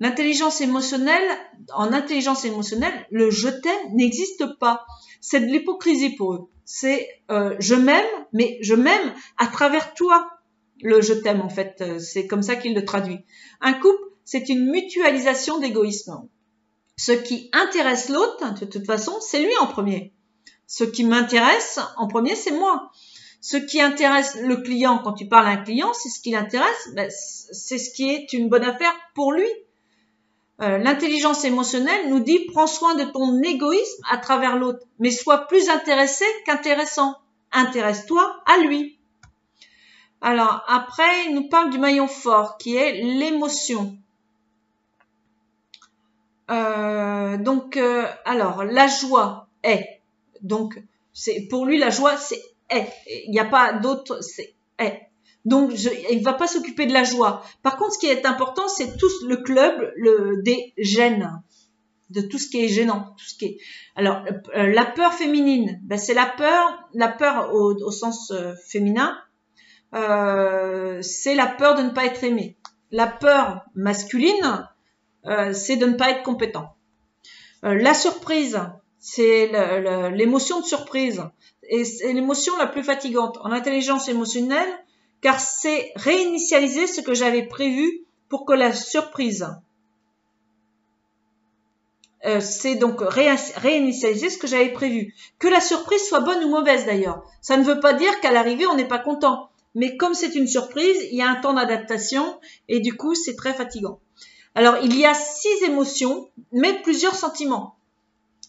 L'intelligence 0.00 0.60
émotionnelle, 0.60 1.28
en 1.74 1.92
intelligence 1.92 2.44
émotionnelle, 2.44 3.06
le 3.10 3.30
je 3.30 3.48
t'aime 3.48 3.94
n'existe 3.94 4.44
pas. 4.60 4.86
C'est 5.20 5.40
de 5.40 5.46
l'hypocrisie 5.46 6.14
pour 6.14 6.34
eux. 6.34 6.48
C'est 6.64 7.08
euh, 7.32 7.56
je 7.58 7.74
m'aime, 7.74 8.06
mais 8.32 8.58
je 8.60 8.74
m'aime 8.74 9.12
à 9.38 9.48
travers 9.48 9.92
toi 9.94 10.37
le 10.82 11.00
je 11.00 11.14
t'aime 11.14 11.40
en 11.40 11.48
fait, 11.48 11.76
euh, 11.80 11.98
c'est 11.98 12.26
comme 12.26 12.42
ça 12.42 12.56
qu'il 12.56 12.74
le 12.74 12.84
traduit. 12.84 13.20
Un 13.60 13.74
couple, 13.74 14.02
c'est 14.24 14.48
une 14.48 14.70
mutualisation 14.70 15.58
d'égoïsme. 15.58 16.28
Ce 16.96 17.12
qui 17.12 17.48
intéresse 17.52 18.08
l'autre, 18.08 18.54
de 18.54 18.64
toute 18.64 18.86
façon, 18.86 19.16
c'est 19.20 19.40
lui 19.40 19.56
en 19.60 19.66
premier. 19.66 20.12
Ce 20.66 20.84
qui 20.84 21.04
m'intéresse 21.04 21.78
en 21.96 22.08
premier, 22.08 22.34
c'est 22.34 22.50
moi. 22.50 22.90
Ce 23.40 23.56
qui 23.56 23.80
intéresse 23.80 24.36
le 24.40 24.56
client, 24.56 25.00
quand 25.02 25.12
tu 25.12 25.28
parles 25.28 25.46
à 25.46 25.50
un 25.50 25.64
client, 25.64 25.92
c'est 25.94 26.08
ce 26.08 26.20
qui 26.20 26.32
l'intéresse, 26.32 26.90
ben, 26.94 27.08
c'est 27.10 27.78
ce 27.78 27.92
qui 27.92 28.10
est 28.10 28.32
une 28.32 28.48
bonne 28.48 28.64
affaire 28.64 28.94
pour 29.14 29.32
lui. 29.32 29.48
Euh, 30.60 30.78
l'intelligence 30.78 31.44
émotionnelle 31.44 32.10
nous 32.10 32.18
dit 32.18 32.46
prends 32.52 32.66
soin 32.66 32.96
de 32.96 33.04
ton 33.04 33.40
égoïsme 33.42 34.02
à 34.10 34.18
travers 34.18 34.56
l'autre, 34.56 34.84
mais 34.98 35.12
sois 35.12 35.46
plus 35.46 35.68
intéressé 35.68 36.24
qu'intéressant. 36.46 37.14
Intéresse-toi 37.52 38.42
à 38.44 38.58
lui. 38.58 38.97
Alors, 40.20 40.64
après, 40.66 41.26
il 41.26 41.34
nous 41.34 41.48
parle 41.48 41.70
du 41.70 41.78
maillon 41.78 42.08
fort, 42.08 42.58
qui 42.58 42.76
est 42.76 43.02
l'émotion. 43.02 43.96
Euh, 46.50 47.36
donc, 47.36 47.76
euh, 47.76 48.06
alors, 48.24 48.64
la 48.64 48.88
joie 48.88 49.48
est. 49.62 50.00
Donc, 50.42 50.82
c'est 51.12 51.46
pour 51.48 51.66
lui, 51.66 51.78
la 51.78 51.90
joie, 51.90 52.16
c'est 52.16 52.42
est. 52.68 52.88
Il 53.26 53.30
n'y 53.30 53.38
a 53.38 53.44
pas 53.44 53.74
d'autre, 53.74 54.20
c'est 54.22 54.54
est. 54.78 55.02
Donc, 55.44 55.72
il 56.10 56.22
va 56.22 56.32
pas 56.32 56.48
s'occuper 56.48 56.86
de 56.86 56.92
la 56.92 57.04
joie. 57.04 57.42
Par 57.62 57.76
contre, 57.76 57.94
ce 57.94 57.98
qui 57.98 58.06
est 58.06 58.26
important, 58.26 58.66
c'est 58.68 58.96
tout 58.96 59.10
le 59.26 59.36
club 59.36 59.92
le, 59.96 60.42
des 60.42 60.74
gènes, 60.78 61.42
de 62.10 62.22
tout 62.22 62.38
ce 62.38 62.48
qui 62.48 62.64
est 62.64 62.68
gênant, 62.68 63.14
tout 63.16 63.24
ce 63.24 63.34
qui 63.36 63.44
est. 63.44 63.58
Alors, 63.94 64.24
euh, 64.56 64.66
la 64.66 64.84
peur 64.84 65.14
féminine, 65.14 65.80
ben, 65.84 65.96
c'est 65.96 66.14
la 66.14 66.26
peur, 66.26 66.88
la 66.92 67.08
peur 67.08 67.54
au, 67.54 67.72
au 67.74 67.90
sens 67.90 68.32
féminin, 68.66 69.16
euh, 69.94 71.00
c'est 71.02 71.34
la 71.34 71.46
peur 71.46 71.74
de 71.74 71.82
ne 71.82 71.90
pas 71.90 72.04
être 72.04 72.24
aimé. 72.24 72.56
La 72.90 73.06
peur 73.06 73.64
masculine, 73.74 74.68
euh, 75.26 75.52
c'est 75.52 75.76
de 75.76 75.86
ne 75.86 75.94
pas 75.94 76.10
être 76.10 76.22
compétent. 76.22 76.74
Euh, 77.64 77.74
la 77.74 77.94
surprise, 77.94 78.60
c'est 78.98 79.50
l'émotion 80.12 80.60
de 80.60 80.66
surprise. 80.66 81.22
Et 81.70 81.84
c'est 81.84 82.12
l'émotion 82.12 82.56
la 82.56 82.66
plus 82.66 82.82
fatigante 82.82 83.38
en 83.42 83.52
intelligence 83.52 84.08
émotionnelle, 84.08 84.68
car 85.20 85.40
c'est 85.40 85.92
réinitialiser 85.96 86.86
ce 86.86 87.00
que 87.00 87.14
j'avais 87.14 87.42
prévu 87.42 88.04
pour 88.28 88.44
que 88.44 88.52
la 88.52 88.72
surprise 88.72 89.46
c'est 92.40 92.74
donc 92.74 93.00
réinitialiser 93.00 94.28
ce 94.28 94.38
que 94.38 94.48
j'avais 94.48 94.72
prévu. 94.72 95.14
Que 95.38 95.48
la 95.48 95.60
surprise 95.60 96.06
soit 96.06 96.20
bonne 96.20 96.42
ou 96.44 96.48
mauvaise 96.48 96.84
d'ailleurs. 96.84 97.22
Ça 97.40 97.56
ne 97.56 97.64
veut 97.64 97.80
pas 97.80 97.94
dire 97.94 98.20
qu'à 98.20 98.32
l'arrivée 98.32 98.66
on 98.66 98.74
n'est 98.74 98.88
pas 98.88 98.98
content 98.98 99.48
mais 99.74 99.96
comme 99.96 100.14
c'est 100.14 100.34
une 100.34 100.46
surprise, 100.46 100.96
il 101.10 101.16
y 101.16 101.22
a 101.22 101.28
un 101.28 101.40
temps 101.40 101.54
d'adaptation 101.54 102.40
et 102.68 102.80
du 102.80 102.96
coup, 102.96 103.14
c'est 103.14 103.36
très 103.36 103.54
fatigant. 103.54 104.00
Alors, 104.54 104.76
il 104.82 104.96
y 104.96 105.06
a 105.06 105.14
six 105.14 105.62
émotions, 105.64 106.30
mais 106.52 106.82
plusieurs 106.82 107.14
sentiments. 107.14 107.76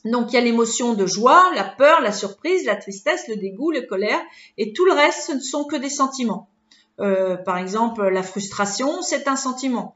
Donc, 0.06 0.32
il 0.32 0.36
y 0.36 0.38
a 0.38 0.42
l'émotion 0.42 0.94
de 0.94 1.06
joie, 1.06 1.52
la 1.54 1.66
peur, 1.66 2.02
la 2.02 2.12
surprise, 2.12 2.66
la 2.66 2.78
tristesse, 2.78 3.28
le 3.28 3.36
dégoût, 3.36 3.72
la 3.72 3.82
colère, 3.82 4.22
et 4.58 4.74
tout 4.74 4.86
le 4.86 4.94
reste, 4.94 5.28
ce 5.28 5.34
ne 5.34 5.40
sont 5.40 5.66
que 5.66 5.76
des 5.76 5.90
sentiments. 5.90 6.50
Euh, 7.00 7.38
par 7.38 7.58
exemple, 7.58 8.08
la 8.08 8.24
frustration, 8.24 9.02
c'est 9.02 9.28
un 9.28 9.36
sentiment. 9.36 9.96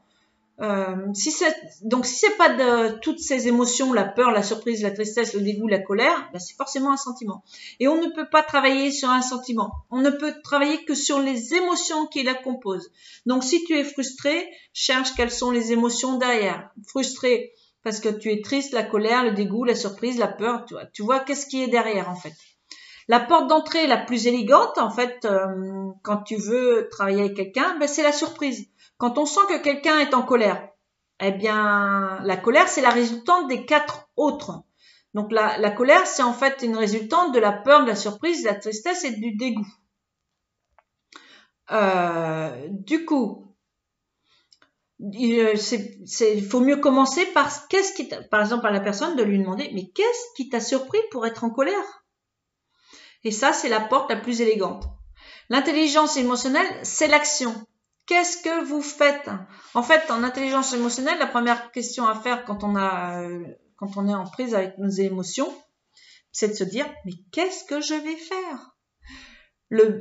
Euh, 0.61 0.95
si 1.15 1.31
c'est 1.31 1.55
donc 1.81 2.05
si 2.05 2.15
c'est 2.15 2.37
pas 2.37 2.49
de 2.49 2.99
toutes 2.99 3.19
ces 3.19 3.47
émotions, 3.47 3.91
la 3.91 4.05
peur, 4.05 4.31
la 4.31 4.43
surprise, 4.43 4.83
la 4.83 4.91
tristesse, 4.91 5.33
le 5.33 5.41
dégoût, 5.41 5.67
la 5.67 5.79
colère, 5.79 6.29
ben 6.31 6.39
c'est 6.39 6.55
forcément 6.55 6.91
un 6.91 6.97
sentiment. 6.97 7.43
Et 7.79 7.87
on 7.87 7.99
ne 7.99 8.09
peut 8.09 8.29
pas 8.29 8.43
travailler 8.43 8.91
sur 8.91 9.09
un 9.09 9.23
sentiment. 9.23 9.71
On 9.89 10.01
ne 10.01 10.11
peut 10.11 10.35
travailler 10.43 10.85
que 10.85 10.93
sur 10.93 11.19
les 11.19 11.55
émotions 11.55 12.05
qui 12.05 12.21
la 12.21 12.35
composent. 12.35 12.91
Donc 13.25 13.43
si 13.43 13.63
tu 13.65 13.77
es 13.77 13.83
frustré, 13.83 14.47
cherche 14.73 15.15
quelles 15.15 15.31
sont 15.31 15.49
les 15.49 15.71
émotions 15.71 16.17
derrière. 16.17 16.69
Frustré 16.87 17.53
parce 17.83 17.99
que 17.99 18.09
tu 18.09 18.31
es 18.31 18.41
triste, 18.41 18.73
la 18.73 18.83
colère, 18.83 19.23
le 19.23 19.31
dégoût, 19.31 19.65
la 19.65 19.75
surprise, 19.75 20.17
la 20.17 20.27
peur. 20.27 20.65
Tu 20.65 20.75
vois, 20.75 20.85
tu 20.85 21.01
vois 21.01 21.19
qu'est-ce 21.19 21.47
qui 21.47 21.63
est 21.63 21.67
derrière 21.67 22.09
en 22.09 22.15
fait. 22.15 22.33
La 23.09 23.19
porte 23.19 23.47
d'entrée 23.47 23.85
la 23.87 23.97
plus 23.97 24.27
élégante, 24.27 24.77
en 24.77 24.89
fait, 24.89 25.25
euh, 25.25 25.91
quand 26.03 26.17
tu 26.17 26.37
veux 26.37 26.87
travailler 26.89 27.21
avec 27.21 27.35
quelqu'un, 27.35 27.77
ben, 27.77 27.87
c'est 27.87 28.03
la 28.03 28.13
surprise. 28.13 28.67
Quand 28.97 29.17
on 29.17 29.25
sent 29.25 29.41
que 29.49 29.62
quelqu'un 29.62 29.99
est 29.99 30.13
en 30.13 30.23
colère, 30.23 30.69
eh 31.19 31.32
bien, 31.32 32.19
la 32.23 32.38
colère, 32.38 32.67
c'est 32.67 32.82
la 32.82 32.89
résultante 32.89 33.47
des 33.47 33.65
quatre 33.65 34.10
autres. 34.15 34.63
Donc, 35.13 35.32
la, 35.32 35.71
colère, 35.71 36.08
c'est 36.08 36.23
en 36.23 36.34
fait 36.34 36.63
une 36.63 36.75
résultante 36.75 37.34
de 37.34 37.39
la 37.39 37.51
peur, 37.51 37.84
de 37.84 37.89
la 37.89 37.95
surprise, 37.95 38.43
de 38.43 38.47
la 38.47 38.56
tristesse 38.56 39.03
et 39.03 39.12
du 39.12 39.36
dégoût. 39.36 39.67
Euh, 41.71 42.67
du 42.69 43.06
coup, 43.06 43.56
il, 44.99 45.58
faut 46.49 46.60
mieux 46.60 46.77
commencer 46.77 47.25
par 47.27 47.49
par 48.29 48.41
exemple, 48.41 48.69
la 48.69 48.79
personne 48.79 49.15
de 49.15 49.23
lui 49.23 49.39
demander, 49.39 49.69
mais 49.73 49.89
qu'est-ce 49.89 50.36
qui 50.36 50.49
t'a 50.49 50.60
surpris 50.60 50.99
pour 51.12 51.25
être 51.25 51.43
en 51.43 51.49
colère? 51.49 52.03
Et 53.23 53.32
ça, 53.32 53.53
c'est 53.53 53.69
la 53.69 53.79
porte 53.79 54.10
la 54.10 54.17
plus 54.17 54.41
élégante. 54.41 54.86
L'intelligence 55.49 56.17
émotionnelle, 56.17 56.67
c'est 56.84 57.08
l'action. 57.08 57.53
Qu'est-ce 58.05 58.41
que 58.43 58.63
vous 58.65 58.81
faites? 58.81 59.29
En 59.73 59.83
fait, 59.83 60.11
en 60.11 60.23
intelligence 60.23 60.73
émotionnelle, 60.73 61.19
la 61.19 61.27
première 61.27 61.71
question 61.71 62.05
à 62.05 62.15
faire 62.15 62.43
quand 62.43 62.63
on 62.63 62.75
a, 62.75 63.21
euh, 63.21 63.45
quand 63.77 63.95
on 63.95 64.07
est 64.09 64.13
en 64.13 64.25
prise 64.25 64.55
avec 64.55 64.77
nos 64.77 64.89
émotions, 64.89 65.53
c'est 66.31 66.49
de 66.49 66.53
se 66.53 66.65
dire 66.65 66.85
mais 67.05 67.13
qu'est-ce 67.31 67.63
que 67.63 67.79
je 67.79 67.93
vais 67.93 68.17
faire? 68.17 68.75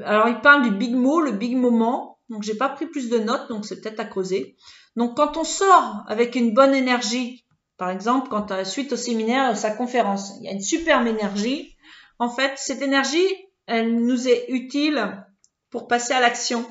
Alors, 0.05 0.29
il 0.29 0.41
parle 0.41 0.63
du 0.65 0.71
big 0.71 0.95
mot, 0.95 1.21
le 1.21 1.33
big 1.33 1.57
moment. 1.57 2.19
Donc, 2.29 2.43
j'ai 2.43 2.57
pas 2.57 2.69
pris 2.69 2.87
plus 2.87 3.09
de 3.09 3.19
notes, 3.19 3.49
donc 3.49 3.65
c'est 3.65 3.81
peut-être 3.81 4.01
à 4.01 4.05
creuser. 4.05 4.57
Donc, 4.97 5.17
quand 5.17 5.37
on 5.37 5.45
sort 5.45 6.03
avec 6.09 6.35
une 6.35 6.53
bonne 6.53 6.75
énergie, 6.75 7.47
par 7.77 7.91
exemple, 7.91 8.29
quand 8.29 8.51
euh, 8.51 8.65
suite 8.65 8.93
au 8.93 8.97
séminaire, 8.97 9.51
à 9.51 9.55
sa 9.55 9.71
conférence, 9.71 10.33
il 10.39 10.45
y 10.45 10.49
a 10.49 10.53
une 10.53 10.61
superbe 10.61 11.07
énergie. 11.07 11.75
En 12.19 12.29
fait, 12.29 12.53
cette 12.57 12.83
énergie, 12.83 13.27
elle 13.67 14.05
nous 14.05 14.29
est 14.29 14.47
utile 14.49 15.25
pour 15.71 15.89
passer 15.89 16.13
à 16.13 16.21
l'action 16.21 16.65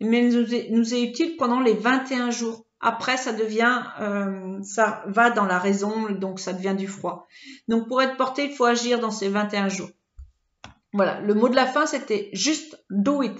mais 0.00 0.22
nous 0.22 0.54
est, 0.54 0.70
nous 0.70 0.94
est 0.94 1.02
utile 1.02 1.36
pendant 1.36 1.60
les 1.60 1.74
21 1.74 2.30
jours. 2.30 2.64
Après, 2.80 3.18
ça 3.18 3.32
devient, 3.32 3.82
euh, 4.00 4.62
ça 4.62 5.04
va 5.06 5.30
dans 5.30 5.44
la 5.44 5.58
raison, 5.58 6.10
donc 6.10 6.40
ça 6.40 6.54
devient 6.54 6.74
du 6.76 6.88
froid. 6.88 7.26
Donc 7.68 7.88
pour 7.88 8.00
être 8.00 8.16
porté, 8.16 8.46
il 8.46 8.52
faut 8.52 8.64
agir 8.64 9.00
dans 9.00 9.10
ces 9.10 9.28
21 9.28 9.68
jours. 9.68 9.90
Voilà, 10.92 11.20
le 11.20 11.34
mot 11.34 11.48
de 11.48 11.54
la 11.54 11.66
fin, 11.66 11.86
c'était 11.86 12.30
juste 12.32 12.82
do 12.88 13.22
it. 13.22 13.38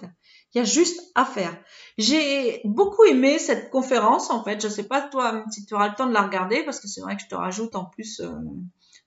Il 0.54 0.58
y 0.58 0.60
a 0.60 0.64
juste 0.64 1.00
à 1.14 1.24
faire. 1.24 1.56
J'ai 1.96 2.60
beaucoup 2.64 3.04
aimé 3.04 3.38
cette 3.38 3.70
conférence, 3.70 4.30
en 4.30 4.44
fait. 4.44 4.60
Je 4.60 4.68
sais 4.68 4.84
pas 4.84 5.00
toi 5.00 5.44
si 5.50 5.64
tu 5.64 5.74
auras 5.74 5.88
le 5.88 5.94
temps 5.94 6.06
de 6.06 6.12
la 6.12 6.22
regarder, 6.22 6.62
parce 6.64 6.80
que 6.80 6.88
c'est 6.88 7.00
vrai 7.00 7.16
que 7.16 7.22
je 7.22 7.28
te 7.28 7.34
rajoute 7.34 7.74
en 7.76 7.86
plus 7.86 8.20
euh, 8.20 8.30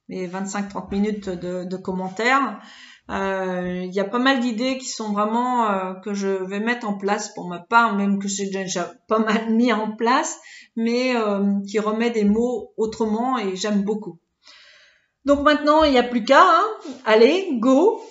mes 0.09 0.27
25-30 0.27 0.89
minutes 0.91 1.29
de, 1.29 1.63
de 1.63 1.77
commentaires. 1.77 2.59
Euh, 3.09 3.81
il 3.83 3.93
y 3.93 3.99
a 3.99 4.05
pas 4.05 4.19
mal 4.19 4.39
d'idées 4.39 4.77
qui 4.77 4.87
sont 4.87 5.11
vraiment 5.11 5.69
euh, 5.69 5.93
que 5.95 6.13
je 6.13 6.27
vais 6.27 6.61
mettre 6.61 6.87
en 6.87 6.97
place 6.97 7.33
pour 7.33 7.47
ma 7.47 7.59
part, 7.59 7.95
même 7.95 8.19
que 8.19 8.27
j'ai 8.27 8.49
déjà 8.49 8.93
pas 9.07 9.19
mal 9.19 9.53
mis 9.53 9.73
en 9.73 9.95
place, 9.95 10.39
mais 10.75 11.15
euh, 11.15 11.59
qui 11.67 11.79
remet 11.79 12.11
des 12.11 12.23
mots 12.23 12.73
autrement 12.77 13.37
et 13.37 13.55
j'aime 13.55 13.83
beaucoup. 13.83 14.19
Donc 15.25 15.41
maintenant, 15.41 15.83
il 15.83 15.91
n'y 15.91 15.97
a 15.97 16.03
plus 16.03 16.23
qu'à, 16.23 16.43
hein. 16.43 16.65
allez, 17.05 17.49
go, 17.53 18.01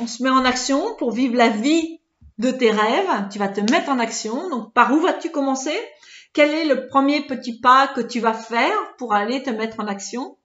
on 0.00 0.06
se 0.06 0.22
met 0.22 0.30
en 0.30 0.44
action 0.44 0.94
pour 0.96 1.12
vivre 1.12 1.36
la 1.36 1.48
vie 1.48 2.00
de 2.38 2.50
tes 2.50 2.70
rêves. 2.70 3.28
Tu 3.30 3.38
vas 3.38 3.48
te 3.48 3.60
mettre 3.60 3.90
en 3.90 3.98
action. 3.98 4.48
Donc 4.50 4.72
par 4.72 4.92
où 4.92 5.00
vas-tu 5.00 5.30
commencer? 5.30 5.76
Quel 6.32 6.50
est 6.50 6.64
le 6.64 6.86
premier 6.86 7.26
petit 7.26 7.60
pas 7.60 7.88
que 7.88 8.00
tu 8.00 8.20
vas 8.20 8.32
faire 8.32 8.74
pour 8.96 9.12
aller 9.12 9.42
te 9.42 9.50
mettre 9.50 9.80
en 9.80 9.86
action? 9.86 10.38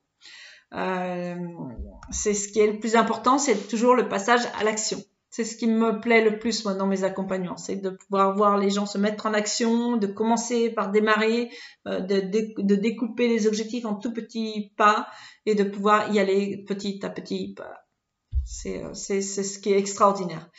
Euh, 0.74 1.36
c'est 2.12 2.34
ce 2.34 2.50
qui 2.50 2.60
est 2.60 2.72
le 2.72 2.80
plus 2.80 2.96
important, 2.96 3.38
c'est 3.38 3.68
toujours 3.68 3.96
le 3.96 4.08
passage 4.08 4.42
à 4.60 4.64
l'action. 4.64 5.02
C'est 5.30 5.44
ce 5.44 5.58
qui 5.58 5.68
me 5.68 6.00
plaît 6.00 6.24
le 6.24 6.40
plus 6.40 6.64
moi 6.64 6.74
dans 6.74 6.88
mes 6.88 7.04
accompagnements, 7.04 7.58
c'est 7.58 7.76
de 7.76 7.90
pouvoir 7.90 8.36
voir 8.36 8.58
les 8.58 8.70
gens 8.70 8.86
se 8.86 8.98
mettre 8.98 9.26
en 9.26 9.34
action, 9.34 9.98
de 9.98 10.08
commencer 10.08 10.70
par 10.70 10.90
démarrer, 10.90 11.52
euh, 11.88 12.00
de, 12.00 12.22
de, 12.58 12.76
découper 12.76 13.28
les 13.28 13.46
objectifs 13.46 13.86
en 13.86 13.96
tout 13.96 14.14
petits 14.14 14.74
pas 14.78 15.08
et 15.46 15.54
de 15.54 15.64
pouvoir 15.64 16.14
y 16.14 16.20
aller 16.20 16.64
petit 16.66 17.06
à 17.06 17.10
petit. 17.10 17.56
C'est 18.46 18.84
euh, 18.84 18.94
ce 18.94 19.60
qui 19.60 19.74
est 19.74 19.78
extraordinaire. 19.78 20.50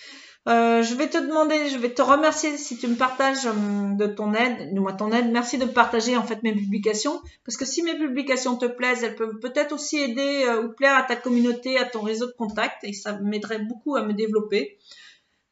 Euh, 0.48 0.82
je 0.82 0.94
vais 0.94 1.08
te 1.08 1.18
demander, 1.18 1.68
je 1.68 1.76
vais 1.76 1.92
te 1.92 2.00
remercier 2.00 2.56
si 2.56 2.78
tu 2.78 2.88
me 2.88 2.94
partages 2.94 3.44
euh, 3.44 3.94
de 3.96 4.06
ton 4.06 4.32
aide, 4.32 4.72
de 4.72 4.80
moi 4.80 4.94
ton 4.94 5.12
aide. 5.12 5.30
Merci 5.30 5.58
de 5.58 5.66
partager 5.66 6.16
en 6.16 6.22
fait 6.22 6.42
mes 6.42 6.54
publications, 6.54 7.20
parce 7.44 7.58
que 7.58 7.66
si 7.66 7.82
mes 7.82 7.98
publications 7.98 8.56
te 8.56 8.64
plaisent, 8.64 9.02
elles 9.02 9.16
peuvent 9.16 9.38
peut-être 9.40 9.72
aussi 9.72 9.98
aider 9.98 10.46
euh, 10.46 10.62
ou 10.62 10.72
plaire 10.72 10.96
à 10.96 11.02
ta 11.02 11.16
communauté, 11.16 11.78
à 11.78 11.84
ton 11.84 12.00
réseau 12.00 12.26
de 12.26 12.32
contacts, 12.32 12.82
et 12.84 12.94
ça 12.94 13.18
m'aiderait 13.18 13.58
beaucoup 13.58 13.96
à 13.96 14.02
me 14.02 14.14
développer. 14.14 14.78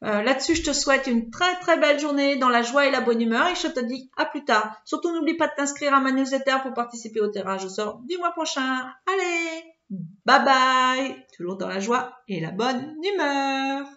Là-dessus, 0.01 0.53
je 0.53 0.61
te 0.61 0.73
souhaite 0.73 1.07
une 1.07 1.31
très 1.31 1.59
très 1.59 1.79
belle 1.79 1.99
journée 1.99 2.35
dans 2.35 2.49
la 2.49 2.61
joie 2.61 2.85
et 2.85 2.91
la 2.91 3.01
bonne 3.01 3.19
humeur, 3.19 3.47
et 3.47 3.55
je 3.55 3.67
te 3.67 3.79
dis 3.79 4.11
à 4.15 4.25
plus 4.25 4.45
tard. 4.45 4.79
Surtout, 4.85 5.11
n'oublie 5.11 5.33
pas 5.33 5.47
de 5.47 5.53
t'inscrire 5.57 5.91
à 5.95 5.99
ma 5.99 6.11
newsletter 6.11 6.57
pour 6.61 6.75
participer 6.75 7.19
au 7.19 7.29
tirage 7.29 7.65
au 7.65 7.69
sort 7.69 8.01
du 8.07 8.15
mois 8.17 8.31
prochain. 8.31 8.85
Allez, 9.07 9.63
bye 10.23 10.45
bye, 10.45 11.25
toujours 11.35 11.57
dans 11.57 11.67
la 11.67 11.79
joie 11.79 12.13
et 12.27 12.39
la 12.39 12.51
bonne 12.51 12.95
humeur. 13.03 13.87